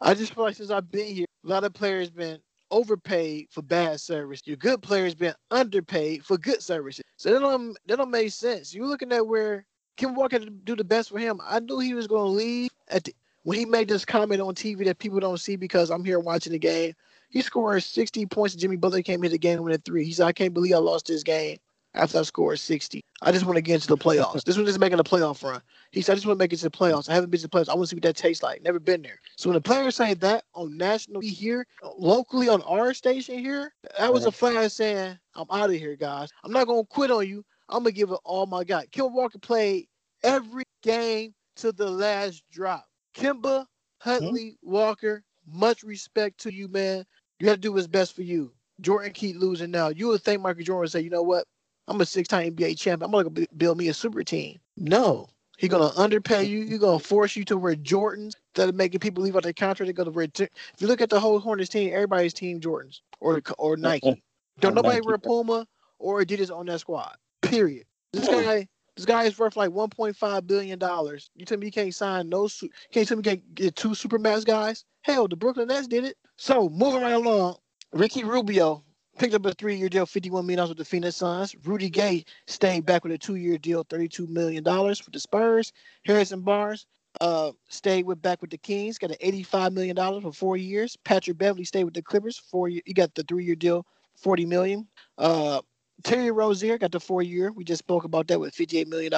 I 0.00 0.14
just 0.14 0.34
feel 0.34 0.44
like 0.44 0.56
since 0.56 0.70
I've 0.70 0.90
been 0.90 1.14
here, 1.14 1.26
a 1.44 1.48
lot 1.48 1.64
of 1.64 1.72
players 1.72 2.10
been 2.10 2.38
overpaid 2.70 3.46
for 3.50 3.62
bad 3.62 4.00
service. 4.00 4.42
Your 4.44 4.56
good 4.56 4.82
players 4.82 5.14
been 5.14 5.34
underpaid 5.50 6.24
for 6.24 6.36
good 6.36 6.62
services. 6.62 7.04
So 7.16 7.32
that 7.32 7.40
don't 7.40 7.76
that 7.86 7.96
don't 7.96 8.10
make 8.10 8.32
sense. 8.32 8.74
You're 8.74 8.86
looking 8.86 9.12
at 9.12 9.26
where 9.26 9.64
Kim 9.96 10.14
Walker 10.14 10.38
to 10.38 10.50
do 10.50 10.76
the 10.76 10.84
best 10.84 11.10
for 11.10 11.18
him. 11.18 11.40
I 11.44 11.60
knew 11.60 11.78
he 11.78 11.94
was 11.94 12.06
going 12.06 12.24
to 12.24 12.28
leave 12.28 12.70
at 12.88 13.04
the, 13.04 13.14
when 13.42 13.58
he 13.58 13.64
made 13.64 13.88
this 13.88 14.04
comment 14.04 14.40
on 14.40 14.54
TV 14.54 14.84
that 14.84 14.98
people 14.98 15.20
don't 15.20 15.38
see 15.40 15.56
because 15.56 15.90
I'm 15.90 16.04
here 16.04 16.18
watching 16.18 16.52
the 16.52 16.58
game. 16.58 16.94
He 17.30 17.42
scored 17.42 17.82
60 17.82 18.26
points. 18.26 18.54
Jimmy 18.54 18.76
Butler 18.76 19.02
came 19.02 19.22
in 19.24 19.30
the 19.32 19.38
game 19.38 19.62
winning 19.62 19.78
three. 19.80 20.04
He 20.04 20.12
said, 20.12 20.26
"I 20.26 20.32
can't 20.32 20.54
believe 20.54 20.74
I 20.74 20.78
lost 20.78 21.06
this 21.06 21.22
game 21.22 21.58
after 21.94 22.18
I 22.18 22.22
scored 22.22 22.58
60. 22.58 23.02
I 23.22 23.32
just 23.32 23.44
want 23.46 23.56
to 23.56 23.62
get 23.62 23.74
into 23.74 23.88
the 23.88 23.96
playoffs. 23.96 24.44
this 24.44 24.56
one 24.56 24.66
is 24.66 24.78
making 24.78 24.98
a 25.00 25.04
playoff 25.04 25.42
run." 25.42 25.60
He 25.92 26.02
said, 26.02 26.12
"I 26.12 26.14
just 26.16 26.26
want 26.26 26.38
to 26.38 26.42
make 26.42 26.52
it 26.52 26.56
to 26.58 26.64
the 26.64 26.70
playoffs. 26.70 27.08
I 27.08 27.14
haven't 27.14 27.30
been 27.30 27.40
to 27.40 27.48
the 27.48 27.56
playoffs. 27.56 27.68
I 27.68 27.74
want 27.74 27.84
to 27.84 27.90
see 27.90 27.96
what 27.96 28.02
that 28.04 28.16
tastes 28.16 28.42
like. 28.42 28.62
Never 28.62 28.78
been 28.78 29.02
there." 29.02 29.20
So 29.36 29.48
when 29.48 29.54
the 29.54 29.60
players 29.60 29.96
say 29.96 30.14
that 30.14 30.44
on 30.54 30.76
national 30.76 31.20
here, 31.20 31.66
locally 31.98 32.48
on 32.48 32.62
our 32.62 32.94
station 32.94 33.38
here, 33.38 33.72
that 33.98 34.12
was 34.12 34.24
a 34.26 34.32
flag 34.32 34.70
saying, 34.70 35.18
"I'm 35.34 35.46
out 35.50 35.70
of 35.70 35.76
here, 35.76 35.96
guys. 35.96 36.30
I'm 36.44 36.52
not 36.52 36.66
gonna 36.66 36.84
quit 36.84 37.10
on 37.10 37.26
you. 37.26 37.44
I'm 37.68 37.82
gonna 37.82 37.92
give 37.92 38.10
it 38.10 38.18
all 38.24 38.46
my 38.46 38.62
God." 38.64 38.86
Kim 38.92 39.12
Walker 39.12 39.38
played 39.38 39.88
every 40.22 40.64
game 40.82 41.34
to 41.56 41.72
the 41.72 41.90
last 41.90 42.42
drop. 42.50 42.86
Kemba 43.14 43.66
Huntley 44.00 44.58
Walker, 44.62 45.22
much 45.46 45.82
respect 45.82 46.38
to 46.40 46.52
you, 46.52 46.68
man. 46.68 47.04
You 47.40 47.48
have 47.48 47.56
to 47.56 47.60
do 47.60 47.72
what's 47.72 47.86
best 47.86 48.14
for 48.14 48.22
you. 48.22 48.52
Jordan 48.80 49.12
keep 49.12 49.36
losing 49.36 49.70
now. 49.70 49.88
You 49.88 50.08
would 50.08 50.22
think 50.22 50.42
Michael 50.42 50.64
Jordan 50.64 50.80
would 50.80 50.90
say, 50.90 51.00
you 51.00 51.10
know 51.10 51.22
what? 51.22 51.44
I'm 51.88 52.00
a 52.00 52.06
six-time 52.06 52.54
NBA 52.54 52.78
champion. 52.78 53.02
I'm 53.02 53.10
gonna 53.12 53.46
build 53.56 53.78
me 53.78 53.88
a 53.88 53.94
super 53.94 54.22
team. 54.22 54.58
No, 54.76 55.28
he 55.56 55.68
gonna 55.68 55.92
underpay 55.96 56.44
you. 56.44 56.64
He's 56.66 56.78
gonna 56.78 56.98
force 56.98 57.36
you 57.36 57.44
to 57.44 57.56
wear 57.56 57.74
Jordans 57.76 58.34
that 58.54 58.68
are 58.68 58.72
making 58.72 59.00
people 59.00 59.22
leave 59.22 59.36
out 59.36 59.44
their 59.44 59.52
contract. 59.52 59.86
They're 59.86 60.04
gonna 60.04 60.10
wear. 60.10 60.26
If 60.38 60.50
you 60.78 60.86
look 60.88 61.00
at 61.00 61.10
the 61.10 61.20
whole 61.20 61.38
Hornets 61.38 61.70
team, 61.70 61.92
everybody's 61.92 62.34
team 62.34 62.60
Jordans 62.60 63.00
or 63.20 63.40
or 63.58 63.76
Nike. 63.76 64.22
Don't 64.60 64.74
nobody 64.74 64.96
Nike. 64.96 65.06
wear 65.06 65.18
Puma 65.18 65.66
or 65.98 66.22
Adidas 66.22 66.54
on 66.54 66.66
that 66.66 66.80
squad. 66.80 67.14
Period. 67.42 67.86
This 68.12 68.26
guy, 68.26 68.66
this 68.96 69.04
guy 69.04 69.24
is 69.24 69.38
worth 69.38 69.56
like 69.56 69.70
1.5 69.70 70.46
billion 70.46 70.78
dollars. 70.78 71.30
You 71.34 71.44
tell 71.44 71.58
me 71.58 71.66
you 71.66 71.72
can't 71.72 71.94
sign 71.94 72.28
no, 72.28 72.48
su- 72.48 72.70
can't 72.92 73.06
tell 73.06 73.16
me 73.16 73.20
you 73.20 73.30
can't 73.30 73.54
get 73.54 73.76
two 73.76 73.90
supermax 73.90 74.44
guys? 74.44 74.84
Hell, 75.02 75.28
the 75.28 75.36
Brooklyn 75.36 75.68
Nets 75.68 75.86
did 75.86 76.04
it. 76.04 76.16
So 76.36 76.68
moving 76.70 77.02
right 77.02 77.12
along, 77.12 77.56
Ricky 77.92 78.24
Rubio 78.24 78.82
picked 79.18 79.34
up 79.34 79.46
a 79.46 79.52
three-year 79.52 79.88
deal, 79.88 80.06
51 80.06 80.46
million 80.46 80.68
with 80.68 80.78
the 80.78 80.84
Phoenix 80.84 81.16
Suns. 81.16 81.54
Rudy 81.64 81.90
Gay 81.90 82.24
stayed 82.46 82.84
back 82.86 83.04
with 83.04 83.12
a 83.12 83.18
two-year 83.18 83.58
deal, 83.58 83.84
32 83.88 84.26
million 84.26 84.64
dollars 84.64 84.98
for 84.98 85.10
the 85.10 85.20
Spurs. 85.20 85.72
Harrison 86.04 86.40
Barnes 86.40 86.86
uh 87.20 87.52
stayed 87.68 88.04
with 88.04 88.20
back 88.20 88.42
with 88.42 88.50
the 88.50 88.58
Kings, 88.58 88.98
got 88.98 89.10
an 89.10 89.16
85 89.20 89.72
million 89.72 89.96
dollars 89.96 90.22
for 90.22 90.32
four 90.32 90.56
years. 90.56 90.96
Patrick 91.04 91.38
Beverley 91.38 91.64
stayed 91.64 91.84
with 91.84 91.94
the 91.94 92.02
Clippers, 92.02 92.38
four 92.38 92.68
year, 92.68 92.82
he 92.86 92.92
got 92.92 93.14
the 93.14 93.22
three-year 93.22 93.56
deal, 93.56 93.86
40 94.16 94.46
million. 94.46 94.86
Uh 95.18 95.60
Terry 96.04 96.30
Rozier 96.30 96.78
got 96.78 96.92
the 96.92 97.00
four 97.00 97.22
year. 97.22 97.52
We 97.52 97.64
just 97.64 97.78
spoke 97.80 98.04
about 98.04 98.28
that 98.28 98.38
with 98.38 98.54
$58 98.54 98.86
million. 98.86 99.10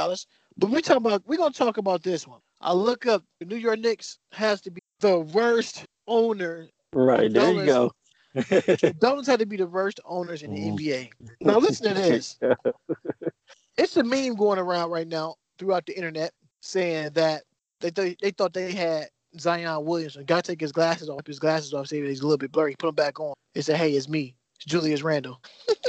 But 0.56 0.70
we 0.70 0.80
talk 0.80 0.96
about 0.96 1.22
we're 1.26 1.36
gonna 1.38 1.52
talk 1.52 1.76
about 1.76 2.02
this 2.02 2.26
one. 2.26 2.40
I 2.60 2.72
look 2.72 3.06
up 3.06 3.22
the 3.40 3.46
New 3.46 3.56
York 3.56 3.78
Knicks 3.80 4.18
has 4.32 4.60
to 4.62 4.70
be 4.70 4.80
the 5.00 5.20
worst 5.20 5.84
owner. 6.06 6.68
Right 6.92 7.32
there 7.32 7.52
you 7.52 7.66
go. 7.66 7.92
Donuts 8.98 9.26
had 9.28 9.38
to 9.40 9.46
be 9.46 9.56
the 9.56 9.66
worst 9.66 10.00
owners 10.04 10.42
in 10.42 10.52
the 10.52 10.60
Mhm. 10.60 10.74
NBA. 10.78 11.10
Now 11.40 11.58
listen 11.58 11.88
to 11.88 11.94
this. 11.94 12.38
It's 13.76 13.96
a 13.96 14.02
meme 14.02 14.34
going 14.34 14.58
around 14.58 14.90
right 14.90 15.06
now 15.06 15.36
throughout 15.56 15.86
the 15.86 15.96
internet 15.96 16.32
saying 16.62 17.10
that 17.12 17.44
they 17.78 17.92
th- 17.92 18.18
they 18.20 18.32
thought 18.32 18.52
they 18.52 18.72
had 18.72 19.08
Zion 19.38 19.84
Williamson. 19.84 20.24
Got 20.24 20.44
to 20.44 20.50
take 20.52 20.60
his 20.60 20.72
glasses 20.72 21.08
off. 21.08 21.24
His 21.24 21.38
glasses 21.38 21.72
off, 21.72 21.86
say 21.86 22.02
he's 22.04 22.18
a 22.18 22.24
little 22.24 22.38
bit 22.38 22.50
blurry. 22.50 22.74
Put 22.76 22.88
them 22.88 22.96
back 22.96 23.20
on. 23.20 23.34
They 23.54 23.62
said, 23.62 23.76
"Hey, 23.76 23.92
it's 23.92 24.08
me, 24.08 24.34
it's 24.56 24.64
Julius 24.64 25.02
Randle." 25.02 25.40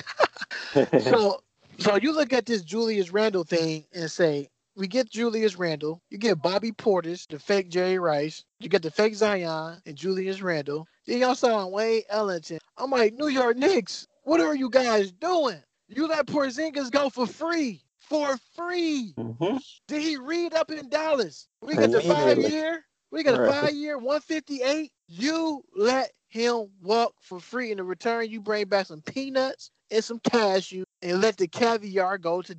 so 1.01 1.41
so 1.79 1.95
you 1.97 2.13
look 2.13 2.33
at 2.33 2.45
this 2.45 2.61
Julius 2.61 3.11
Randle 3.11 3.43
thing 3.43 3.85
and 3.93 4.09
say, 4.09 4.49
we 4.75 4.87
get 4.87 5.09
Julius 5.09 5.57
Randle, 5.57 6.01
you 6.09 6.17
get 6.17 6.41
Bobby 6.41 6.71
Portis, 6.71 7.27
the 7.27 7.37
fake 7.39 7.69
Jerry 7.69 7.99
Rice, 7.99 8.43
you 8.59 8.69
get 8.69 8.81
the 8.81 8.91
fake 8.91 9.15
Zion 9.15 9.81
and 9.85 9.95
Julius 9.95 10.41
Randle. 10.41 10.87
Then 11.05 11.19
y'all 11.19 11.35
saw 11.35 11.67
Wayne 11.67 12.03
Ellington. 12.09 12.59
I'm 12.77 12.91
like, 12.91 13.13
New 13.13 13.27
York 13.27 13.57
Knicks, 13.57 14.07
what 14.23 14.39
are 14.39 14.55
you 14.55 14.69
guys 14.69 15.11
doing? 15.11 15.61
You 15.89 16.07
let 16.07 16.27
Porzingis 16.27 16.91
go 16.91 17.09
for 17.09 17.25
free. 17.25 17.81
For 17.97 18.37
free. 18.55 19.13
Mhm. 19.17 19.61
Did 19.87 20.01
he 20.01 20.17
read 20.17 20.53
up 20.53 20.71
in 20.71 20.89
Dallas? 20.89 21.47
We 21.61 21.75
got 21.75 21.91
the 21.91 22.01
five 22.01 22.37
year. 22.37 22.85
We 23.11 23.23
got 23.23 23.39
a 23.39 23.51
five 23.51 23.73
year, 23.73 23.97
158. 23.97 24.91
You 25.07 25.63
let 25.75 26.11
him 26.27 26.69
walk 26.81 27.13
for 27.21 27.39
free. 27.39 27.71
In 27.71 27.77
the 27.77 27.83
return, 27.83 28.29
you 28.29 28.39
bring 28.39 28.67
back 28.67 28.85
some 28.85 29.01
peanuts 29.01 29.71
and 29.91 30.03
some 30.03 30.19
cashew 30.19 30.83
and 31.01 31.21
let 31.21 31.37
the 31.37 31.47
caviar 31.47 32.17
go 32.17 32.41
to 32.41 32.55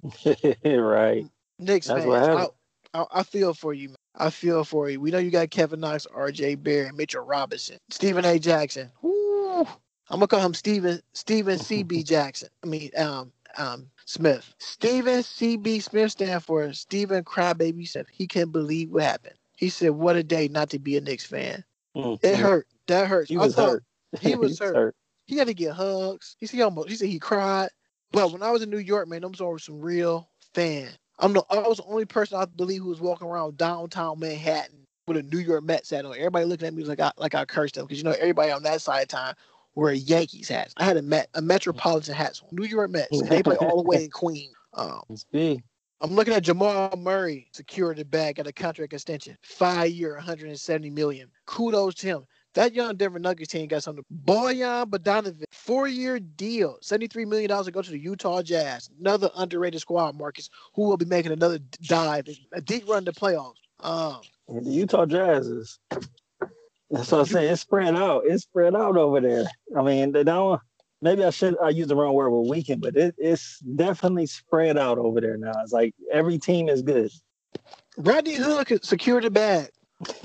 right. 0.65 1.27
Knicks 1.59 1.87
That's 1.87 2.05
fans. 2.05 2.29
I. 2.29 2.47
I, 2.93 3.05
I 3.13 3.23
feel 3.23 3.55
for 3.55 3.73
you, 3.73 3.91
man. 3.91 3.97
I 4.17 4.31
feel 4.31 4.65
for 4.65 4.91
you. 4.91 5.01
We 5.01 5.13
know 5.13 5.19
you 5.19 5.31
got 5.31 5.51
Kevin 5.51 5.81
Knox, 5.81 6.07
R.J. 6.07 6.57
Barrett, 6.57 6.97
Mitchell 6.97 7.23
Robinson, 7.23 7.79
Stephen 7.89 8.25
A. 8.25 8.39
Jackson. 8.39 8.91
Woo. 9.01 9.61
I'm 9.61 10.19
gonna 10.19 10.27
call 10.27 10.41
him 10.41 10.55
Stephen 10.55 11.01
Stephen 11.13 11.59
C.B. 11.59 12.03
Jackson. 12.05 12.49
I 12.65 12.67
mean, 12.67 12.91
um, 12.97 13.33
um, 13.57 13.89
Smith. 14.07 14.53
Stephen 14.59 15.23
C.B. 15.23 15.81
Smith 15.81 16.13
stand 16.13 16.43
for 16.43 16.73
Stephen 16.73 17.23
Crybaby 17.23 17.87
Smith. 17.87 18.09
He 18.11 18.27
can't 18.27 18.51
believe 18.51 18.91
what 18.91 19.05
happened. 19.05 19.37
He 19.57 19.69
said, 19.69 19.91
"What 19.93 20.17
a 20.17 20.25
day 20.25 20.49
not 20.49 20.71
to 20.71 20.81
be 20.81 20.97
a 20.97 21.01
Knicks 21.01 21.25
fan." 21.25 21.65
Mhm. 21.97 22.19
It 22.23 22.37
hurt. 22.37 22.67
That 22.89 23.07
hurts. 23.07 23.29
He 23.31 23.39
was 23.39 23.55
thought 23.55 23.69
hurt. 23.69 23.85
He 24.21 24.35
was 24.37 24.59
hurt. 24.59 24.97
He 25.31 25.37
had 25.37 25.47
to 25.47 25.55
get 25.55 25.75
hugs. 25.75 26.35
He 26.41 26.47
said 26.47 26.57
he 26.57 26.63
almost. 26.63 26.89
He 26.89 26.97
said 26.97 27.09
he 27.09 27.21
cried. 27.21 27.69
But 28.11 28.33
when 28.33 28.43
I 28.43 28.51
was 28.51 28.63
in 28.63 28.71
New 28.71 28.79
York, 28.79 29.07
man, 29.07 29.21
them 29.21 29.33
was 29.39 29.63
some 29.63 29.81
real 29.81 30.29
fan. 30.55 30.89
I'm 31.21 31.33
the 31.33 31.45
I 31.49 31.69
was 31.69 31.77
the 31.77 31.85
only 31.85 32.05
person 32.05 32.37
I 32.37 32.47
believe 32.47 32.83
who 32.83 32.89
was 32.89 33.01
walking 33.01 33.29
around 33.29 33.57
downtown 33.57 34.19
Manhattan 34.19 34.89
with 35.07 35.19
a 35.19 35.23
New 35.23 35.39
York 35.39 35.63
Mets 35.63 35.91
hat 35.91 36.05
on. 36.05 36.17
Everybody 36.17 36.47
looking 36.47 36.67
at 36.67 36.75
me 36.75 36.83
was 36.83 36.89
like 36.89 36.99
I 36.99 37.13
like 37.17 37.37
I 37.37 37.45
cursed 37.45 37.77
them 37.77 37.87
because 37.87 37.99
you 37.99 38.03
know 38.03 38.17
everybody 38.19 38.51
on 38.51 38.65
that 38.65 38.83
side 38.83 39.03
of 39.03 39.09
town 39.09 39.35
wear 39.77 39.93
Yankees 39.93 40.49
hats. 40.49 40.75
I 40.79 40.85
had 40.85 40.97
a 40.97 41.03
Met 41.03 41.29
a 41.35 41.43
Metropolitan 41.43 42.13
hat 42.17 42.41
on, 42.43 42.49
New 42.51 42.67
York 42.67 42.91
Mets. 42.91 43.21
And 43.21 43.29
they 43.29 43.41
play 43.41 43.55
all 43.55 43.85
the 43.85 43.89
way 43.89 44.03
in 44.07 44.11
Queens. 44.11 44.53
Um, 44.75 45.03
It's 45.11 45.23
big. 45.31 45.63
I'm 46.01 46.15
looking 46.15 46.35
at 46.35 46.43
Jamal 46.43 46.93
Murray 46.97 47.51
secured 47.53 47.99
the 47.99 48.05
bag 48.05 48.41
at 48.41 48.49
a 48.49 48.53
contract 48.53 48.95
extension, 48.95 49.37
five 49.43 49.91
year, 49.91 50.15
170 50.17 50.91
million. 50.91 51.31
Kudos 51.47 51.95
to 51.97 52.07
him. 52.07 52.27
That 52.55 52.75
young 52.75 52.97
Denver 52.97 53.21
Nuggets 53.21 53.53
team 53.53 53.69
got 53.69 53.83
something. 53.83 54.05
Bojan 54.25 54.87
Bogdanovic, 54.87 55.45
four 55.53 55.87
year 55.87 56.19
deal, 56.19 56.79
73 56.83 57.25
million 57.25 57.49
dollars 57.49 57.67
to 57.67 57.73
go 57.73 57.83
to 57.83 57.91
the 57.91 57.99
Utah 57.99 58.43
Jazz. 58.43 58.91
Another 58.99 59.31
underrated 59.37 59.81
squad, 59.81 60.19
Marcus, 60.19 60.51
who 60.75 60.83
will 60.83 60.97
be 60.97 61.05
making 61.05 61.33
another 61.33 61.61
dive, 61.83 62.29
a 62.53 62.61
deep 62.61 62.89
run 62.89 63.05
to 63.05 63.13
playoffs. 63.13 63.55
Um, 63.81 64.21
the 64.49 64.71
Utah 64.71 65.07
Jazz 65.07 65.47
is. 65.47 65.79
That's 66.91 67.13
what 67.13 67.21
I'm 67.21 67.27
saying. 67.27 67.53
It's 67.53 67.63
spread 67.63 67.95
out. 67.95 68.25
It's 68.27 68.43
spread 68.43 68.75
out 68.75 68.97
over 68.97 69.21
there. 69.21 69.45
I 69.79 69.83
mean, 69.83 70.11
they 70.11 70.25
don't. 70.25 70.61
Maybe 71.03 71.25
I 71.25 71.31
should. 71.31 71.57
I 71.63 71.69
used 71.69 71.89
the 71.89 71.97
wrong 71.97 72.15
word 72.15 72.31
with 72.31 72.51
weekend, 72.51 72.83
but 72.83 72.97
it, 72.97 73.15
it's 73.17 73.61
definitely 73.61 74.27
spread 74.27 74.77
out 74.77 74.99
over 74.99 75.21
there 75.21 75.37
now. 75.37 75.53
It's 75.63 75.73
like 75.73 75.95
every 76.13 76.39
team 76.39 76.69
is 76.69 76.83
good. 76.83 77.11
Rodney 77.97 78.35
Hood 78.35 78.85
secured 78.85 79.25
the 79.25 79.31
bag. 79.31 79.71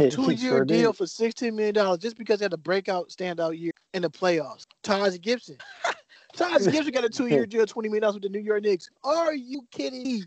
Two 0.10 0.28
He 0.30 0.36
year 0.36 0.52
sure 0.58 0.66
deal 0.66 0.92
did. 0.92 0.98
for 0.98 1.06
$16 1.06 1.54
million 1.54 2.00
just 2.00 2.18
because 2.18 2.40
they 2.40 2.46
had 2.46 2.54
a 2.54 2.58
breakout 2.58 3.10
standout 3.10 3.58
year 3.58 3.72
in 3.94 4.02
the 4.02 4.10
playoffs. 4.10 4.66
Taj 4.84 5.20
Gibson. 5.20 5.58
Taj 6.36 6.66
Gibson 6.66 6.92
got 6.94 7.04
a 7.06 7.10
two 7.10 7.28
year 7.28 7.46
deal, 7.46 7.66
$20 7.66 7.84
million 7.90 8.14
with 8.14 8.24
the 8.24 8.30
New 8.30 8.40
York 8.40 8.64
Knicks. 8.64 8.90
Are 9.04 9.34
you 9.34 9.62
kidding 9.72 10.04
me? 10.04 10.24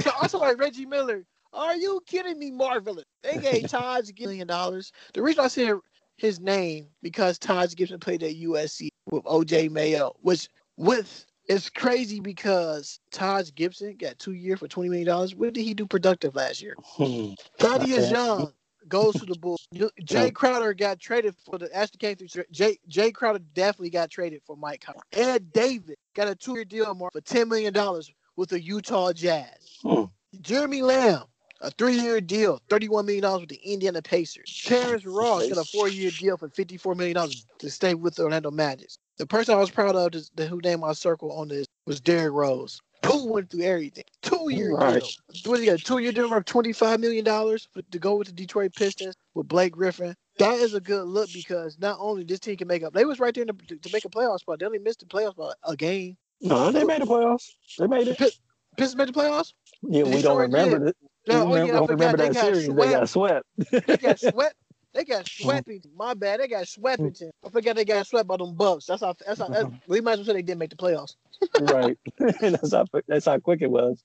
so 0.00 0.10
also 0.20 0.38
like 0.38 0.58
Reggie 0.58 0.86
Miller. 0.86 1.24
Are 1.52 1.76
you 1.76 2.00
kidding 2.06 2.38
me, 2.38 2.50
Marvelous? 2.50 3.04
They 3.22 3.38
gave 3.38 3.68
Taj 3.68 4.08
a 4.10 4.12
million 4.18 4.46
dollars. 4.46 4.90
The 5.14 5.22
reason 5.22 5.44
I 5.44 5.48
said 5.48 5.74
his 6.16 6.40
name 6.40 6.88
because 7.02 7.38
Taj 7.38 7.74
Gibson 7.74 8.00
played 8.00 8.22
at 8.22 8.34
USC 8.34 8.88
with 9.10 9.24
OJ 9.24 9.70
Mayo, 9.70 10.14
which 10.22 10.48
with 10.76 11.26
it's 11.46 11.70
crazy 11.70 12.20
because 12.20 13.00
Taj 13.10 13.50
Gibson 13.54 13.96
got 13.96 14.18
two 14.18 14.32
years 14.32 14.58
for 14.58 14.68
twenty 14.68 14.88
million 14.88 15.06
dollars. 15.06 15.34
What 15.34 15.54
did 15.54 15.62
he 15.62 15.74
do 15.74 15.86
productive 15.86 16.34
last 16.34 16.62
year? 16.62 16.74
Hmm. 16.82 17.32
Thaddeus 17.58 18.10
Young 18.10 18.52
goes 18.88 19.14
to 19.14 19.24
the 19.24 19.36
Bulls. 19.38 19.66
Jae 19.74 20.32
Crowder 20.32 20.74
got 20.74 20.98
traded 20.98 21.34
for 21.44 21.58
the 21.58 21.74
Ashton 21.74 21.98
came 21.98 22.16
through. 22.16 22.44
Jay 22.50 22.78
Jae 22.88 23.12
Crowder 23.12 23.40
definitely 23.54 23.90
got 23.90 24.10
traded 24.10 24.42
for 24.46 24.56
Mike 24.56 24.82
Conley. 24.84 25.02
Ed 25.12 25.52
David 25.52 25.96
got 26.14 26.28
a 26.28 26.34
two 26.34 26.54
year 26.54 26.64
deal 26.64 26.94
for 27.12 27.20
ten 27.20 27.48
million 27.48 27.72
dollars 27.72 28.12
with 28.36 28.50
the 28.50 28.60
Utah 28.60 29.12
Jazz. 29.12 29.78
Hmm. 29.82 30.04
Jeremy 30.40 30.82
Lamb, 30.82 31.24
a 31.60 31.70
three-year 31.70 32.20
deal, 32.20 32.60
$31 32.68 33.04
million 33.04 33.40
with 33.40 33.48
the 33.48 33.60
Indiana 33.62 34.00
Pacers. 34.00 34.62
Terrence 34.64 35.04
Ross 35.04 35.48
got 35.48 35.58
a 35.58 35.64
four-year 35.64 36.10
deal 36.10 36.36
for 36.36 36.48
$54 36.48 36.96
million 36.96 37.30
to 37.58 37.70
stay 37.70 37.94
with 37.94 38.14
the 38.14 38.22
Orlando 38.22 38.50
Magic. 38.50 38.88
The 39.18 39.26
person 39.26 39.54
I 39.54 39.58
was 39.58 39.70
proud 39.70 39.94
of, 39.94 40.14
is- 40.14 40.30
the 40.34 40.46
who 40.46 40.60
named 40.62 40.80
my 40.80 40.92
circle 40.92 41.32
on 41.32 41.48
this, 41.48 41.66
was 41.86 42.00
Derrick 42.00 42.32
Rose. 42.32 42.80
Who 43.06 43.32
went 43.32 43.50
through 43.50 43.62
everything? 43.62 44.04
Two-year 44.22 44.76
Right. 44.76 45.00
deal. 45.02 45.50
What 45.50 45.58
he 45.60 45.66
got? 45.66 45.80
Two-year 45.80 46.12
deal 46.12 46.30
worth 46.30 46.44
$25 46.44 47.00
million 47.00 47.24
to 47.24 47.98
go 47.98 48.14
with 48.14 48.28
the 48.28 48.32
Detroit 48.32 48.72
Pistons 48.76 49.16
with 49.34 49.48
Blake 49.48 49.72
Griffin. 49.72 50.14
That 50.38 50.54
is 50.54 50.74
a 50.74 50.80
good 50.80 51.04
look 51.04 51.28
because 51.32 51.76
not 51.80 51.98
only 52.00 52.22
this 52.24 52.38
team 52.40 52.56
can 52.56 52.68
make 52.68 52.84
up, 52.84 52.92
they 52.94 53.04
was 53.04 53.18
right 53.18 53.34
there 53.34 53.44
to, 53.44 53.52
to 53.52 53.90
make 53.92 54.04
a 54.04 54.08
playoff 54.08 54.38
spot. 54.38 54.60
They 54.60 54.66
only 54.66 54.78
missed 54.78 55.00
the 55.00 55.06
playoff 55.06 55.32
spot 55.32 55.56
a 55.64 55.76
game. 55.76 56.16
No, 56.40 56.70
they 56.70 56.84
made 56.84 57.02
the 57.02 57.06
playoffs. 57.06 57.50
They 57.78 57.86
made 57.88 58.06
it. 58.08 58.18
Pistons 58.18 58.96
made 58.96 59.08
the 59.08 59.12
playoffs? 59.12 59.52
Yeah, 59.82 60.04
we 60.04 60.22
don't 60.22 60.38
remember. 60.38 60.92
No, 61.26 61.44
we 61.46 61.58
oh 61.60 61.64
yeah, 61.66 61.72
I 61.72 61.76
don't 61.78 61.90
remember 61.90 62.16
that 62.18 62.34
got 62.34 62.44
series. 62.54 62.66
swept. 62.66 62.80
They 62.80 62.92
got 62.92 63.08
swept. 63.08 63.46
They 63.86 63.96
got 63.96 64.20
swept. 64.20 64.54
They 64.94 65.04
got 65.04 65.24
Sweppington. 65.24 65.94
My 65.96 66.14
bad. 66.14 66.40
They 66.40 66.48
got 66.48 66.64
Sweppington. 66.64 67.30
I 67.44 67.48
forgot 67.48 67.76
they 67.76 67.84
got 67.84 68.06
swept 68.06 68.28
by 68.28 68.36
them 68.36 68.54
Bucks. 68.54 68.86
That's 68.86 69.02
how. 69.02 69.14
That's 69.26 69.40
how. 69.40 69.48
That's, 69.48 69.68
we 69.86 70.00
might 70.00 70.12
as 70.12 70.18
well 70.18 70.26
say 70.26 70.32
they 70.34 70.42
didn't 70.42 70.58
make 70.58 70.70
the 70.70 70.76
playoffs. 70.76 71.16
right. 71.60 71.98
that's 72.40 72.72
how 72.72 72.84
that's 73.08 73.26
how 73.26 73.38
quick 73.38 73.62
it 73.62 73.70
was. 73.70 74.02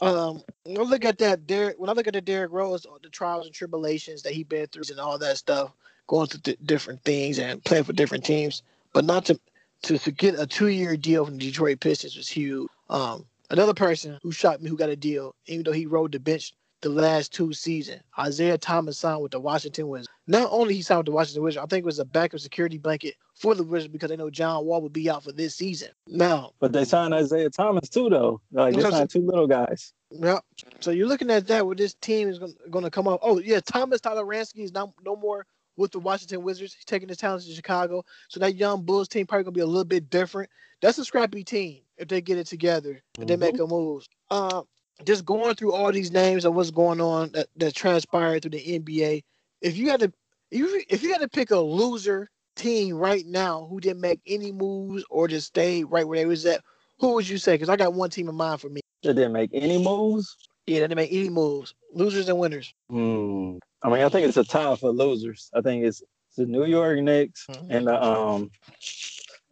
Um, 0.00 0.42
when 0.64 0.78
I 0.78 0.82
look 0.82 1.04
at 1.04 1.18
that 1.18 1.46
Derrick. 1.46 1.76
When 1.78 1.90
I 1.90 1.92
look 1.92 2.06
at 2.06 2.14
the 2.14 2.20
Derrick 2.20 2.52
Rose, 2.52 2.86
the 3.02 3.08
trials 3.10 3.46
and 3.46 3.54
tribulations 3.54 4.22
that 4.22 4.32
he 4.32 4.42
been 4.44 4.66
through 4.68 4.84
and 4.90 5.00
all 5.00 5.18
that 5.18 5.36
stuff, 5.36 5.72
going 6.06 6.28
through 6.28 6.40
th- 6.40 6.58
different 6.64 7.02
things 7.02 7.38
and 7.38 7.62
playing 7.64 7.84
for 7.84 7.92
different 7.92 8.24
teams, 8.24 8.62
but 8.92 9.04
not 9.04 9.26
to 9.26 9.38
to 9.82 10.10
get 10.12 10.38
a 10.38 10.46
two 10.46 10.68
year 10.68 10.96
deal 10.96 11.26
from 11.26 11.36
the 11.36 11.46
Detroit 11.46 11.80
Pistons 11.80 12.16
was 12.16 12.28
huge. 12.28 12.68
Um, 12.88 13.26
another 13.50 13.74
person 13.74 14.18
who 14.22 14.32
shocked 14.32 14.62
me 14.62 14.70
who 14.70 14.76
got 14.76 14.88
a 14.88 14.96
deal, 14.96 15.34
even 15.46 15.64
though 15.64 15.72
he 15.72 15.86
rode 15.86 16.12
the 16.12 16.20
bench 16.20 16.54
the 16.84 16.90
last 16.90 17.32
two 17.32 17.52
seasons, 17.54 18.02
Isaiah 18.18 18.58
Thomas 18.58 18.98
signed 18.98 19.22
with 19.22 19.32
the 19.32 19.40
Washington 19.40 19.88
Wizards. 19.88 20.08
Not 20.26 20.48
only 20.52 20.74
he 20.74 20.82
signed 20.82 20.98
with 20.98 21.06
the 21.06 21.12
Washington 21.12 21.42
Wizards, 21.42 21.64
I 21.64 21.66
think 21.66 21.82
it 21.82 21.86
was 21.86 21.98
a 21.98 22.04
backup 22.04 22.40
security 22.40 22.76
blanket 22.76 23.14
for 23.34 23.54
the 23.54 23.64
Wizards 23.64 23.90
because 23.90 24.10
they 24.10 24.16
know 24.16 24.28
John 24.28 24.66
Wall 24.66 24.82
would 24.82 24.92
be 24.92 25.08
out 25.08 25.24
for 25.24 25.32
this 25.32 25.56
season. 25.56 25.88
Now, 26.06 26.52
But 26.60 26.72
they 26.72 26.84
signed 26.84 27.14
Isaiah 27.14 27.48
Thomas 27.48 27.88
too, 27.88 28.10
though. 28.10 28.42
Like 28.52 28.74
they 28.74 28.82
signed 28.82 29.08
two 29.08 29.22
little 29.22 29.46
guys. 29.46 29.94
Yeah. 30.10 30.40
So 30.80 30.90
you're 30.90 31.08
looking 31.08 31.30
at 31.30 31.46
that 31.46 31.66
where 31.66 31.74
this 31.74 31.94
team 31.94 32.28
is 32.28 32.38
going 32.38 32.84
to 32.84 32.90
come 32.90 33.08
up. 33.08 33.20
Oh 33.22 33.38
yeah, 33.38 33.60
Tomas 33.60 34.02
Satoransky 34.02 34.60
is 34.60 34.72
not 34.72 34.92
no 35.04 35.16
more 35.16 35.46
with 35.76 35.90
the 35.90 35.98
Washington 35.98 36.42
Wizards. 36.42 36.74
He's 36.74 36.84
taking 36.84 37.08
his 37.08 37.18
talents 37.18 37.46
to 37.46 37.54
Chicago. 37.54 38.04
So 38.28 38.40
that 38.40 38.56
young 38.56 38.82
Bulls 38.82 39.08
team 39.08 39.26
probably 39.26 39.44
gonna 39.44 39.52
be 39.52 39.60
a 39.60 39.66
little 39.66 39.84
bit 39.84 40.10
different. 40.10 40.50
That's 40.82 40.98
a 40.98 41.04
scrappy 41.04 41.44
team 41.44 41.80
if 41.96 42.08
they 42.08 42.20
get 42.20 42.38
it 42.38 42.46
together 42.46 43.02
and 43.18 43.28
they 43.28 43.36
make 43.36 43.58
a 43.58 43.66
move. 43.66 44.06
Uh, 44.30 44.62
just 45.04 45.24
going 45.24 45.54
through 45.54 45.72
all 45.72 45.90
these 45.90 46.12
names 46.12 46.44
of 46.44 46.54
what's 46.54 46.70
going 46.70 47.00
on 47.00 47.30
that, 47.32 47.48
that 47.56 47.74
transpired 47.74 48.42
through 48.42 48.52
the 48.52 48.78
NBA. 48.78 49.24
If 49.60 49.76
you 49.76 49.90
had 49.90 50.00
to, 50.00 50.12
if 50.50 50.58
you, 50.58 50.82
if 50.88 51.02
you 51.02 51.12
had 51.12 51.20
to 51.22 51.28
pick 51.28 51.50
a 51.50 51.58
loser 51.58 52.30
team 52.56 52.94
right 52.96 53.26
now 53.26 53.66
who 53.68 53.80
didn't 53.80 54.00
make 54.00 54.20
any 54.26 54.52
moves 54.52 55.04
or 55.10 55.26
just 55.26 55.48
stay 55.48 55.82
right 55.82 56.06
where 56.06 56.18
they 56.18 56.26
was 56.26 56.46
at, 56.46 56.62
who 57.00 57.14
would 57.14 57.28
you 57.28 57.38
say? 57.38 57.54
Because 57.54 57.68
I 57.68 57.76
got 57.76 57.94
one 57.94 58.10
team 58.10 58.28
in 58.28 58.34
mind 58.36 58.60
for 58.60 58.68
me. 58.68 58.80
That 59.02 59.14
didn't 59.14 59.32
make 59.32 59.50
any 59.52 59.82
moves. 59.82 60.36
Yeah, 60.66 60.76
they 60.76 60.80
didn't 60.88 60.96
make 60.96 61.12
any 61.12 61.28
moves. 61.28 61.74
Losers 61.92 62.28
and 62.28 62.38
winners. 62.38 62.72
Hmm. 62.88 63.58
I 63.82 63.88
mean, 63.90 64.02
I 64.02 64.08
think 64.08 64.26
it's 64.28 64.36
a 64.36 64.44
tie 64.44 64.76
for 64.76 64.90
losers. 64.90 65.50
I 65.54 65.60
think 65.60 65.84
it's, 65.84 66.00
it's 66.28 66.36
the 66.36 66.46
New 66.46 66.64
York 66.64 66.98
Knicks 67.00 67.46
Mhm. 67.50 67.66
and 67.70 67.86
the 67.86 68.02
um 68.02 68.50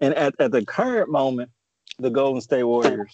and 0.00 0.14
at, 0.14 0.34
at 0.38 0.50
the 0.52 0.64
current 0.64 1.10
moment, 1.10 1.50
the 1.98 2.10
Golden 2.10 2.40
State 2.40 2.62
Warriors. 2.64 3.10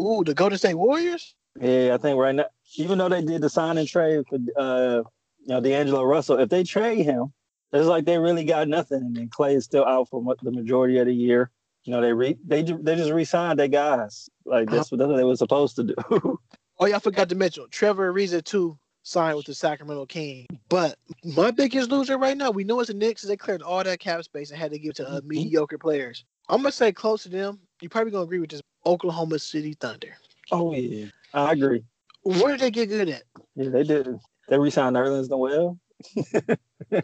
Ooh, 0.00 0.22
the 0.24 0.34
Golden 0.34 0.58
State 0.58 0.74
Warriors. 0.74 1.34
Yeah, 1.60 1.94
I 1.94 1.98
think 1.98 2.18
right 2.18 2.34
now, 2.34 2.46
even 2.76 2.98
though 2.98 3.08
they 3.08 3.22
did 3.22 3.40
the 3.42 3.48
sign 3.50 3.78
and 3.78 3.88
trade 3.88 4.24
for 4.28 4.36
uh 4.56 5.02
you 5.40 5.48
know 5.48 5.60
D'Angelo 5.60 6.02
Russell, 6.04 6.38
if 6.38 6.48
they 6.48 6.64
trade 6.64 7.04
him, 7.04 7.32
it's 7.72 7.86
like 7.86 8.04
they 8.04 8.18
really 8.18 8.44
got 8.44 8.68
nothing, 8.68 8.98
and 9.02 9.16
then 9.16 9.28
Clay 9.28 9.54
is 9.54 9.64
still 9.64 9.84
out 9.84 10.08
for 10.08 10.22
the 10.42 10.50
majority 10.52 10.98
of 10.98 11.06
the 11.06 11.14
year. 11.14 11.50
You 11.84 11.92
know, 11.92 12.00
they 12.00 12.12
re 12.12 12.36
they 12.44 12.62
they 12.62 12.96
just 12.96 13.12
re-signed 13.12 13.58
their 13.58 13.68
guys. 13.68 14.28
Like 14.44 14.68
that's 14.68 14.90
what 14.90 14.98
that's 14.98 15.08
what 15.08 15.16
they 15.16 15.24
were 15.24 15.36
supposed 15.36 15.76
to 15.76 15.84
do. 15.84 15.94
Oh, 16.78 16.84
yeah, 16.84 16.96
I 16.96 16.98
forgot 16.98 17.30
to 17.30 17.34
mention 17.34 17.64
Trevor 17.70 18.12
Ariza 18.12 18.44
too 18.44 18.78
signed 19.02 19.38
with 19.38 19.46
the 19.46 19.54
Sacramento 19.54 20.04
Kings. 20.04 20.46
But 20.68 20.98
my 21.24 21.50
biggest 21.50 21.88
loser 21.90 22.18
right 22.18 22.36
now, 22.36 22.50
we 22.50 22.64
know 22.64 22.80
it's 22.80 22.88
the 22.88 22.94
Knicks. 22.94 23.22
They 23.22 23.34
cleared 23.34 23.62
all 23.62 23.82
that 23.82 23.98
cap 23.98 24.22
space 24.24 24.50
and 24.50 24.58
had 24.60 24.72
to 24.72 24.78
give 24.78 24.90
it 24.90 24.96
to 24.96 25.08
uh, 25.08 25.20
Mhm. 25.22 25.24
mediocre 25.24 25.78
players. 25.78 26.26
I'm 26.50 26.58
gonna 26.58 26.72
say 26.72 26.92
close 26.92 27.22
to 27.22 27.30
them. 27.30 27.60
You're 27.80 27.88
probably 27.88 28.10
gonna 28.10 28.24
agree 28.24 28.40
with 28.40 28.50
this. 28.50 28.60
Oklahoma 28.84 29.38
City 29.38 29.72
Thunder. 29.72 30.18
oh 30.52 30.74
yeah, 30.74 31.06
I 31.34 31.52
agree. 31.52 31.82
Where 32.22 32.52
did 32.52 32.60
they 32.60 32.70
get 32.70 32.88
good 32.88 33.08
at? 33.08 33.22
Yeah, 33.54 33.70
they 33.70 33.84
did. 33.84 34.08
They 34.48 34.58
re-signed 34.58 34.96
Nerlens 34.96 35.30
Noel. 35.30 35.78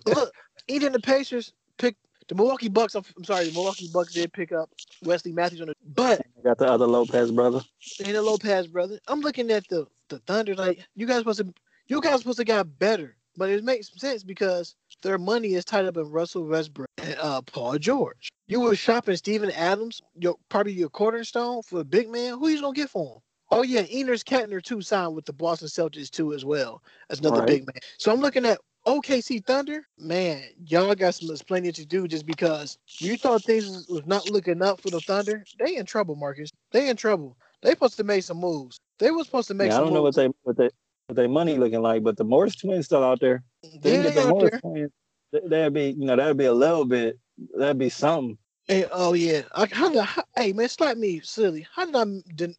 Look, 0.06 0.34
even 0.68 0.92
the 0.92 1.00
Pacers 1.00 1.52
picked 1.78 1.98
the 2.28 2.34
Milwaukee 2.34 2.68
Bucks. 2.68 2.94
I'm, 2.94 3.04
I'm 3.16 3.24
sorry, 3.24 3.46
the 3.46 3.52
Milwaukee 3.52 3.88
Bucks 3.92 4.12
did 4.12 4.32
pick 4.32 4.52
up 4.52 4.70
Wesley 5.04 5.32
Matthews 5.32 5.60
on 5.60 5.68
the, 5.68 5.74
but 5.94 6.22
got 6.44 6.58
the 6.58 6.66
other 6.66 6.86
Lopez 6.86 7.30
brother. 7.30 7.60
and 8.04 8.14
the 8.14 8.22
Lopez 8.22 8.66
brother. 8.66 8.98
I'm 9.08 9.20
looking 9.20 9.50
at 9.50 9.66
the 9.68 9.86
the 10.08 10.18
Thunder 10.20 10.54
like 10.54 10.84
you 10.94 11.06
guys 11.06 11.18
supposed 11.18 11.38
to 11.40 11.52
you 11.86 12.00
guys 12.00 12.20
supposed 12.20 12.38
to 12.38 12.44
got 12.44 12.78
better, 12.78 13.16
but 13.36 13.48
it 13.48 13.64
makes 13.64 13.90
sense 14.00 14.22
because 14.22 14.74
their 15.02 15.18
money 15.18 15.54
is 15.54 15.64
tied 15.64 15.86
up 15.86 15.96
in 15.96 16.10
Russell 16.10 16.44
Westbrook 16.46 16.88
and 16.98 17.16
uh, 17.20 17.42
Paul 17.42 17.78
George. 17.78 18.30
You 18.46 18.60
were 18.60 18.76
shopping 18.76 19.16
Steven 19.16 19.50
Adams, 19.50 20.02
your 20.14 20.36
probably 20.48 20.72
your 20.72 20.90
cornerstone 20.90 21.62
for 21.62 21.80
a 21.80 21.84
big 21.84 22.08
man. 22.08 22.38
Who 22.38 22.48
you 22.48 22.60
gonna 22.60 22.74
get 22.74 22.90
for 22.90 23.14
him? 23.16 23.20
Oh 23.52 23.62
yeah, 23.62 23.82
Enes 23.82 24.24
Kanter 24.24 24.62
too 24.62 24.80
signed 24.80 25.14
with 25.14 25.26
the 25.26 25.32
Boston 25.32 25.68
Celtics 25.68 26.10
too 26.10 26.32
as 26.32 26.42
well 26.42 26.82
That's 27.08 27.20
another 27.20 27.40
Right. 27.40 27.46
big 27.46 27.66
man. 27.66 27.76
So 27.98 28.10
I'm 28.10 28.20
looking 28.20 28.46
at 28.46 28.58
OKC 28.86 29.44
Thunder. 29.44 29.86
Man, 29.98 30.42
y'all 30.66 30.94
got 30.94 31.14
some 31.14 31.36
plenty 31.46 31.70
to 31.70 31.84
do 31.84 32.08
just 32.08 32.24
because 32.24 32.78
you 32.98 33.16
thought 33.18 33.44
things 33.44 33.66
was- 33.66 33.86
was 33.88 34.06
not 34.06 34.30
looking 34.30 34.62
up 34.62 34.80
for 34.80 34.90
the 34.90 35.00
Thunder. 35.00 35.44
They 35.58 35.76
in 35.76 35.84
trouble, 35.84 36.16
Marcus. 36.16 36.50
They 36.72 36.88
in 36.88 36.96
trouble. 36.96 37.36
They 37.60 37.70
supposed 37.70 37.98
to 37.98 38.04
make 38.04 38.24
some 38.24 38.38
moves. 38.38 38.80
They 38.98 39.10
were 39.10 39.22
supposed 39.22 39.48
to 39.48 39.54
make 39.54 39.68
Yeah, 39.68 39.76
I 39.76 39.80
don't 39.80 39.92
know 39.92 40.02
what 40.02 40.14
they 40.16 40.28
what 40.44 40.56
they 40.56 40.70
what 41.08 41.16
they 41.16 41.26
money 41.26 41.58
looking 41.58 41.82
like, 41.82 42.02
but 42.02 42.16
the 42.16 42.24
Morris 42.24 42.56
twins 42.56 42.86
still 42.86 43.04
out 43.04 43.20
there. 43.20 43.44
They 43.82 43.96
Yeah, 43.96 44.02
get 44.02 44.14
the 44.14 44.20
out 44.22 44.28
Morris 44.30 44.50
there. 44.50 44.60
twins. 44.60 44.92
That'd 45.32 45.74
be 45.74 45.90
you 45.90 46.06
know 46.06 46.16
that'd 46.16 46.38
be 46.38 46.46
a 46.46 46.54
little 46.54 46.86
bit 46.86 47.18
that'd 47.54 47.78
be 47.78 47.90
something. 47.90 48.38
Hey, 48.68 48.86
oh 48.92 49.12
yeah. 49.12 49.42
I, 49.54 49.66
how 49.72 49.88
did 49.88 49.98
I, 49.98 50.04
how, 50.04 50.24
hey 50.36 50.52
man, 50.52 50.68
slap 50.68 50.96
me 50.96 51.20
silly. 51.20 51.66
How 51.74 51.84
did 51.84 51.96
I 51.96 52.04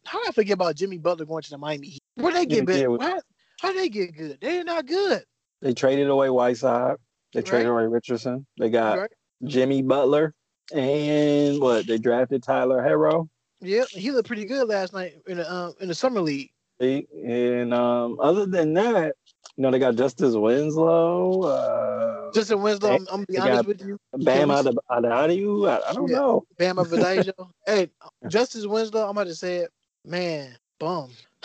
how 0.04 0.18
did 0.20 0.28
I 0.28 0.32
forget 0.32 0.54
about 0.54 0.76
Jimmy 0.76 0.98
Butler 0.98 1.24
going 1.24 1.42
to 1.42 1.50
the 1.50 1.58
Miami 1.58 1.88
Heat? 1.88 2.02
Where 2.16 2.32
they 2.32 2.46
get 2.46 2.66
better? 2.66 2.96
How, 3.00 3.20
how 3.60 3.72
they 3.72 3.88
get 3.88 4.16
good? 4.16 4.38
They're 4.40 4.64
not 4.64 4.86
good. 4.86 5.24
They 5.62 5.72
traded 5.72 6.08
away 6.08 6.28
Whiteside. 6.30 6.96
They 7.32 7.40
Right. 7.40 7.46
traded 7.46 7.68
away 7.68 7.86
Richardson. 7.86 8.46
They 8.58 8.68
got 8.70 8.98
Right? 8.98 9.10
Jimmy 9.44 9.82
Butler. 9.82 10.34
And 10.72 11.60
what? 11.60 11.86
They 11.86 11.98
drafted 11.98 12.42
Tyler 12.42 12.82
Herro. 12.82 13.28
Yeah, 13.60 13.84
he 13.90 14.10
looked 14.10 14.26
pretty 14.26 14.44
good 14.44 14.68
last 14.68 14.92
night 14.92 15.14
in 15.26 15.38
the 15.38 15.52
um, 15.52 15.74
in 15.80 15.88
the 15.88 15.94
summer 15.94 16.20
league. 16.20 16.50
And 16.80 17.72
um, 17.72 18.18
other 18.20 18.46
than 18.46 18.74
that, 18.74 19.14
you 19.56 19.62
know, 19.62 19.70
they 19.70 19.78
got 19.78 19.94
Justice 19.96 20.34
Winslow. 20.34 21.42
Uh, 21.42 22.23
Justin 22.34 22.62
Winslow, 22.62 22.90
I'm, 22.90 23.00
I'm 23.02 23.06
gonna 23.06 23.26
be 23.26 23.38
honest 23.38 23.66
with 23.66 23.86
you. 23.86 23.98
Bam 24.12 24.50
out 24.50 24.66
of 24.66 24.78
Adebayo. 24.90 25.68
I, 25.68 25.90
I 25.90 25.92
don't 25.94 26.08
Yeah. 26.10 26.16
know. 26.16 26.44
Bam 26.58 26.76
Adebayo. 26.76 27.50
hey, 27.66 27.90
Justice 28.28 28.66
Winslow, 28.66 29.04
I'm 29.04 29.10
about 29.10 29.26
to 29.28 29.34
say 29.34 29.56
it. 29.58 29.70
Man, 30.04 30.56
bum. 30.78 31.10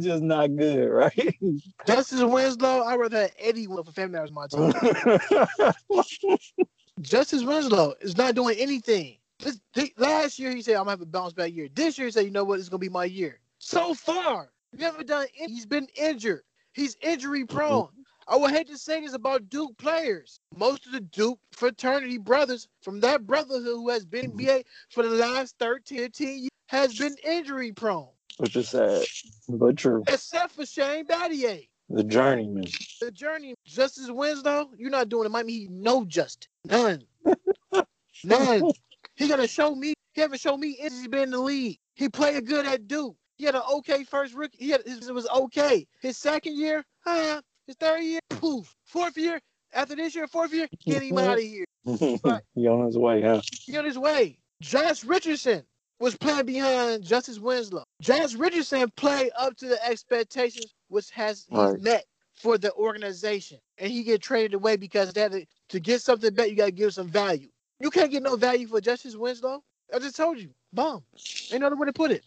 Just 0.00 0.22
not 0.22 0.56
good, 0.56 0.86
right? 0.88 1.36
Justice 1.86 2.22
Winslow, 2.22 2.82
I 2.82 2.96
rather 2.96 3.22
have 3.22 3.32
Eddie 3.38 3.66
Winslow 3.66 3.84
for 3.84 3.92
family 3.92 4.12
members 4.18 4.32
my 4.32 4.46
team. 4.46 4.72
Justice 7.00 7.44
Winslow 7.44 7.94
is 8.00 8.16
not 8.16 8.34
doing 8.34 8.56
anything. 8.58 9.16
This, 9.40 9.60
th- 9.74 9.92
last 9.98 10.38
year 10.38 10.50
he 10.50 10.62
said 10.62 10.74
I'm 10.74 10.80
gonna 10.80 10.90
have 10.90 11.00
a 11.00 11.06
bounce 11.06 11.32
back 11.32 11.52
year. 11.54 11.68
This 11.74 11.96
year 11.96 12.06
he 12.06 12.10
said, 12.10 12.24
you 12.24 12.30
know 12.30 12.44
what, 12.44 12.58
it's 12.58 12.68
gonna 12.68 12.78
be 12.80 12.88
my 12.88 13.04
year. 13.04 13.38
So 13.58 13.94
far, 13.94 14.50
you 14.76 14.84
haven't 14.84 15.06
done. 15.06 15.26
Any- 15.40 15.52
he's 15.52 15.66
been 15.66 15.86
injured. 15.96 16.42
He's 16.78 16.96
injury 17.02 17.42
mm-hmm. 17.42 17.56
prone. 17.56 17.88
I 18.28 18.36
would 18.36 18.52
hate 18.52 18.68
to 18.68 18.78
say 18.78 19.00
this 19.00 19.14
about 19.14 19.48
Duke 19.48 19.76
players. 19.78 20.38
Most 20.56 20.86
of 20.86 20.92
the 20.92 21.00
Duke 21.00 21.40
fraternity 21.50 22.18
brothers 22.18 22.68
from 22.82 23.00
that 23.00 23.26
brotherhood 23.26 23.64
who 23.64 23.88
has 23.88 24.04
been 24.04 24.30
mm-hmm. 24.30 24.40
in 24.40 24.46
NBA 24.46 24.64
for 24.90 25.02
the 25.02 25.10
last 25.10 25.56
13, 25.58 25.98
15 25.98 26.38
years 26.38 26.48
has 26.68 26.96
been 26.96 27.16
injury 27.24 27.72
prone, 27.72 28.08
Which 28.36 28.54
is 28.54 28.68
sad, 28.68 29.02
but 29.48 29.76
true. 29.76 30.04
except 30.06 30.52
for 30.52 30.66
Shane 30.66 31.06
Battier. 31.06 31.66
The 31.88 32.04
journeyman. 32.04 32.64
The 33.00 33.10
journey, 33.10 33.54
Justice 33.64 34.10
Winslow, 34.10 34.70
you're 34.76 34.90
not 34.90 35.08
doing 35.08 35.26
it. 35.26 35.30
Miami 35.30 35.52
Heat, 35.54 35.70
no 35.70 36.04
justice, 36.04 36.48
none, 36.66 37.02
none. 38.24 38.70
He 39.16 39.26
gotta 39.26 39.48
show 39.48 39.74
me. 39.74 39.94
He 40.12 40.20
haven't 40.20 40.40
shown 40.40 40.60
me 40.60 40.76
he's 40.78 41.08
been 41.08 41.22
in 41.22 41.30
the 41.30 41.40
league. 41.40 41.78
He 41.94 42.08
played 42.08 42.46
good 42.46 42.66
at 42.66 42.86
Duke. 42.86 43.16
He 43.38 43.44
had 43.44 43.54
an 43.54 43.62
okay 43.72 44.02
first 44.02 44.34
rookie. 44.34 44.58
He 44.58 44.70
had 44.70 44.82
it 44.84 45.14
was 45.14 45.28
okay. 45.28 45.86
His 46.00 46.18
second 46.18 46.56
year, 46.56 46.84
huh? 47.04 47.40
His 47.66 47.76
third 47.76 48.02
year, 48.02 48.20
poof. 48.30 48.74
Fourth 48.84 49.16
year, 49.16 49.40
after 49.72 49.94
this 49.94 50.14
year, 50.14 50.26
fourth 50.26 50.52
year, 50.52 50.68
get 50.86 51.02
him 51.02 51.18
out 51.18 51.38
of 51.38 51.44
here. 51.44 51.64
he 52.54 52.66
on 52.66 52.86
his 52.86 52.98
way, 52.98 53.22
huh? 53.22 53.40
He 53.64 53.76
on 53.76 53.84
his 53.84 53.98
way. 53.98 54.38
Josh 54.60 55.04
Richardson 55.04 55.64
was 56.00 56.16
playing 56.16 56.46
behind 56.46 57.04
Justice 57.04 57.38
Winslow. 57.38 57.84
Josh 58.00 58.34
Richardson 58.34 58.90
played 58.96 59.30
up 59.38 59.56
to 59.58 59.68
the 59.68 59.84
expectations 59.86 60.74
which 60.88 61.10
has 61.10 61.46
Right. 61.50 61.80
met 61.80 62.06
for 62.34 62.58
the 62.58 62.72
organization, 62.74 63.58
and 63.78 63.90
he 63.90 64.02
get 64.02 64.20
traded 64.20 64.54
away 64.54 64.76
because 64.76 65.12
that 65.12 65.30
to, 65.32 65.46
to 65.68 65.80
get 65.80 66.02
something 66.02 66.34
better. 66.34 66.48
You 66.48 66.56
got 66.56 66.66
to 66.66 66.72
give 66.72 66.94
some 66.94 67.08
value. 67.08 67.48
You 67.80 67.90
can't 67.90 68.10
get 68.10 68.22
no 68.22 68.36
value 68.36 68.66
for 68.66 68.80
Justice 68.80 69.14
Winslow. 69.14 69.62
I 69.94 69.98
just 70.00 70.16
told 70.16 70.38
you, 70.38 70.50
bomb. 70.72 71.04
Ain't 71.52 71.60
no 71.60 71.68
other 71.68 71.76
way 71.76 71.86
to 71.86 71.92
put 71.92 72.10
it. 72.10 72.24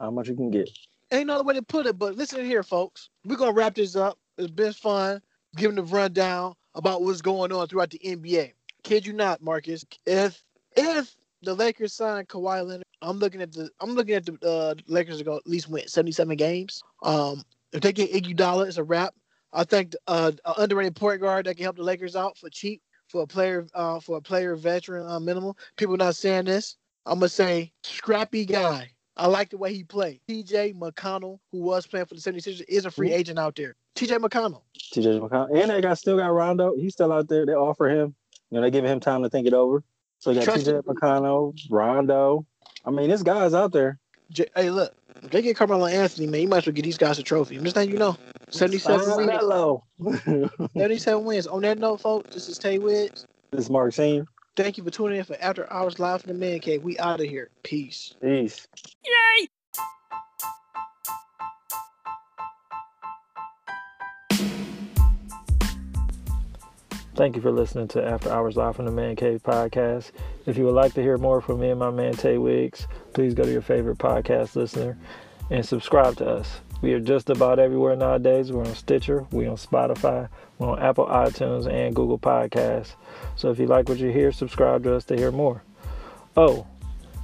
How 0.00 0.10
much 0.10 0.28
you 0.28 0.34
can 0.34 0.50
get? 0.50 0.70
Ain't 1.10 1.26
no 1.26 1.34
other 1.34 1.44
way 1.44 1.54
to 1.54 1.62
put 1.62 1.86
it. 1.86 1.98
But 1.98 2.16
listen 2.16 2.44
here, 2.44 2.62
folks. 2.62 3.10
We're 3.24 3.36
gonna 3.36 3.52
wrap 3.52 3.74
this 3.74 3.96
up. 3.96 4.18
It's 4.36 4.50
been 4.50 4.72
fun 4.72 5.22
giving 5.56 5.76
the 5.76 5.82
rundown 5.82 6.54
about 6.74 7.02
what's 7.02 7.22
going 7.22 7.52
on 7.52 7.66
throughout 7.66 7.90
the 7.90 8.00
NBA. 8.04 8.52
Kid 8.84 9.06
you 9.06 9.12
not, 9.12 9.42
Marcus. 9.42 9.84
If 10.06 10.42
if 10.76 11.16
the 11.42 11.54
Lakers 11.54 11.94
sign 11.94 12.24
Kawhi 12.26 12.66
Leonard, 12.66 12.84
I'm 13.02 13.18
looking 13.18 13.42
at 13.42 13.52
the 13.52 13.70
I'm 13.80 13.90
looking 13.90 14.14
at 14.14 14.26
the 14.26 14.38
uh, 14.46 14.74
Lakers 14.86 15.18
to 15.18 15.24
go 15.24 15.36
at 15.36 15.46
least 15.46 15.68
win 15.68 15.88
77 15.88 16.36
games. 16.36 16.82
Um, 17.02 17.42
if 17.72 17.80
they 17.80 17.92
get 17.92 18.12
Iggy 18.12 18.36
Dollar, 18.36 18.66
it's 18.66 18.78
a 18.78 18.84
wrap. 18.84 19.14
I 19.52 19.64
think 19.64 19.94
uh, 20.06 20.32
an 20.44 20.54
underrated 20.58 20.96
point 20.96 21.20
guard 21.20 21.46
that 21.46 21.56
can 21.56 21.64
help 21.64 21.76
the 21.76 21.82
Lakers 21.82 22.16
out 22.16 22.36
for 22.36 22.50
cheap 22.50 22.82
for 23.08 23.22
a 23.22 23.26
player 23.26 23.66
uh, 23.74 24.00
for 24.00 24.18
a 24.18 24.22
player 24.22 24.54
veteran 24.56 25.06
uh, 25.08 25.18
minimal. 25.20 25.56
People 25.76 25.96
not 25.96 26.16
saying 26.16 26.44
this. 26.44 26.76
I'm 27.06 27.18
gonna 27.18 27.28
say 27.28 27.72
scrappy 27.82 28.44
guy. 28.44 28.90
I 29.18 29.26
like 29.26 29.50
the 29.50 29.58
way 29.58 29.74
he 29.74 29.82
played. 29.82 30.20
TJ 30.28 30.78
McConnell, 30.78 31.40
who 31.50 31.58
was 31.58 31.86
playing 31.86 32.06
for 32.06 32.14
the 32.14 32.20
76ers, 32.20 32.62
is 32.68 32.86
a 32.86 32.90
free 32.90 33.08
mm-hmm. 33.08 33.18
agent 33.18 33.38
out 33.38 33.56
there. 33.56 33.74
TJ 33.96 34.18
McConnell. 34.18 34.62
TJ 34.94 35.20
McConnell. 35.20 35.60
And 35.60 35.70
they 35.70 35.80
got 35.80 35.98
still 35.98 36.16
got 36.16 36.28
Rondo. 36.28 36.76
He's 36.76 36.92
still 36.92 37.12
out 37.12 37.28
there. 37.28 37.44
They 37.44 37.52
offer 37.52 37.88
him. 37.88 38.14
You 38.50 38.56
know, 38.56 38.60
they 38.62 38.70
giving 38.70 38.90
him 38.90 39.00
time 39.00 39.24
to 39.24 39.28
think 39.28 39.46
it 39.46 39.52
over. 39.52 39.82
So 40.20 40.30
you 40.30 40.36
got 40.36 40.44
Trust 40.44 40.66
TJ. 40.66 40.82
McConnell, 40.84 41.58
Rondo. 41.68 42.46
I 42.84 42.90
mean, 42.90 43.10
this 43.10 43.24
guy's 43.24 43.54
out 43.54 43.72
there. 43.72 43.98
J- 44.30 44.48
hey, 44.54 44.70
look, 44.70 44.94
if 45.22 45.30
they 45.30 45.42
get 45.42 45.56
Carmelo 45.56 45.86
Anthony, 45.86 46.28
man, 46.28 46.42
you 46.42 46.48
might 46.48 46.58
as 46.58 46.66
well 46.66 46.74
get 46.74 46.84
these 46.84 46.98
guys 46.98 47.18
a 47.18 47.22
trophy. 47.24 47.56
I'm 47.56 47.64
just 47.64 47.74
letting 47.74 47.92
you 47.92 47.98
know. 47.98 48.16
77 48.50 49.04
Sign 49.04 49.16
wins. 49.16 49.28
Melo. 49.28 49.84
77 50.74 51.24
wins. 51.24 51.46
On 51.48 51.60
that 51.62 51.78
note, 51.78 52.00
folks, 52.00 52.32
this 52.32 52.48
is 52.48 52.56
Tay 52.56 52.78
Woods. 52.78 53.26
this 53.50 53.64
is 53.64 53.70
Mark 53.70 53.92
Senior. 53.92 54.26
Thank 54.58 54.76
you 54.76 54.82
for 54.82 54.90
tuning 54.90 55.18
in 55.18 55.24
for 55.24 55.36
After 55.40 55.72
Hours 55.72 56.00
Live 56.00 56.22
from 56.22 56.32
the 56.32 56.38
Man 56.38 56.58
Cave. 56.58 56.82
We 56.82 56.98
out 56.98 57.20
of 57.20 57.26
here. 57.28 57.48
Peace. 57.62 58.14
Peace. 58.20 58.66
Yay! 59.06 59.48
Thank 67.14 67.36
you 67.36 67.40
for 67.40 67.52
listening 67.52 67.86
to 67.86 68.04
After 68.04 68.32
Hours 68.32 68.56
Live 68.56 68.74
from 68.74 68.86
the 68.86 68.90
Man 68.90 69.14
Cave 69.14 69.44
podcast. 69.44 70.10
If 70.44 70.58
you 70.58 70.64
would 70.64 70.74
like 70.74 70.92
to 70.94 71.02
hear 71.02 71.18
more 71.18 71.40
from 71.40 71.60
me 71.60 71.70
and 71.70 71.78
my 71.78 71.92
man 71.92 72.14
Tay 72.14 72.38
Wiggs, 72.38 72.88
please 73.12 73.34
go 73.34 73.44
to 73.44 73.52
your 73.52 73.62
favorite 73.62 73.98
podcast 73.98 74.56
listener 74.56 74.98
and 75.52 75.64
subscribe 75.64 76.16
to 76.16 76.28
us. 76.28 76.62
We 76.80 76.92
are 76.92 77.00
just 77.00 77.28
about 77.28 77.58
everywhere 77.58 77.96
nowadays. 77.96 78.52
We're 78.52 78.64
on 78.64 78.74
Stitcher, 78.74 79.26
we're 79.32 79.50
on 79.50 79.56
Spotify, 79.56 80.28
we're 80.58 80.68
on 80.68 80.78
Apple 80.78 81.06
iTunes 81.06 81.66
and 81.70 81.94
Google 81.94 82.18
Podcasts. 82.18 82.94
So 83.36 83.50
if 83.50 83.58
you 83.58 83.66
like 83.66 83.88
what 83.88 83.98
you 83.98 84.10
hear, 84.10 84.30
subscribe 84.30 84.84
to 84.84 84.94
us 84.94 85.04
to 85.06 85.16
hear 85.16 85.32
more. 85.32 85.62
Oh, 86.36 86.66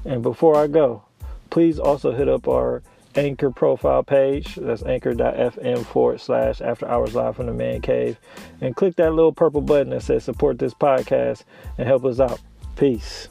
and 0.04 0.22
before 0.22 0.56
I 0.56 0.66
go, 0.66 1.04
please 1.50 1.78
also 1.78 2.12
hit 2.12 2.28
up 2.28 2.48
our 2.48 2.82
Anchor 3.16 3.50
profile 3.50 4.02
page. 4.02 4.56
That's 4.56 4.82
anchor.fm 4.82 5.84
forward 5.86 6.20
slash 6.20 6.60
after 6.60 6.88
hours 6.88 7.14
live 7.14 7.36
from 7.36 7.46
the 7.46 7.52
man 7.52 7.80
cave. 7.80 8.18
And 8.60 8.74
click 8.74 8.96
that 8.96 9.14
little 9.14 9.32
purple 9.32 9.60
button 9.60 9.90
that 9.90 10.02
says 10.02 10.24
support 10.24 10.58
this 10.58 10.74
podcast 10.74 11.44
and 11.78 11.86
help 11.86 12.04
us 12.04 12.18
out. 12.18 12.40
Peace. 12.76 13.28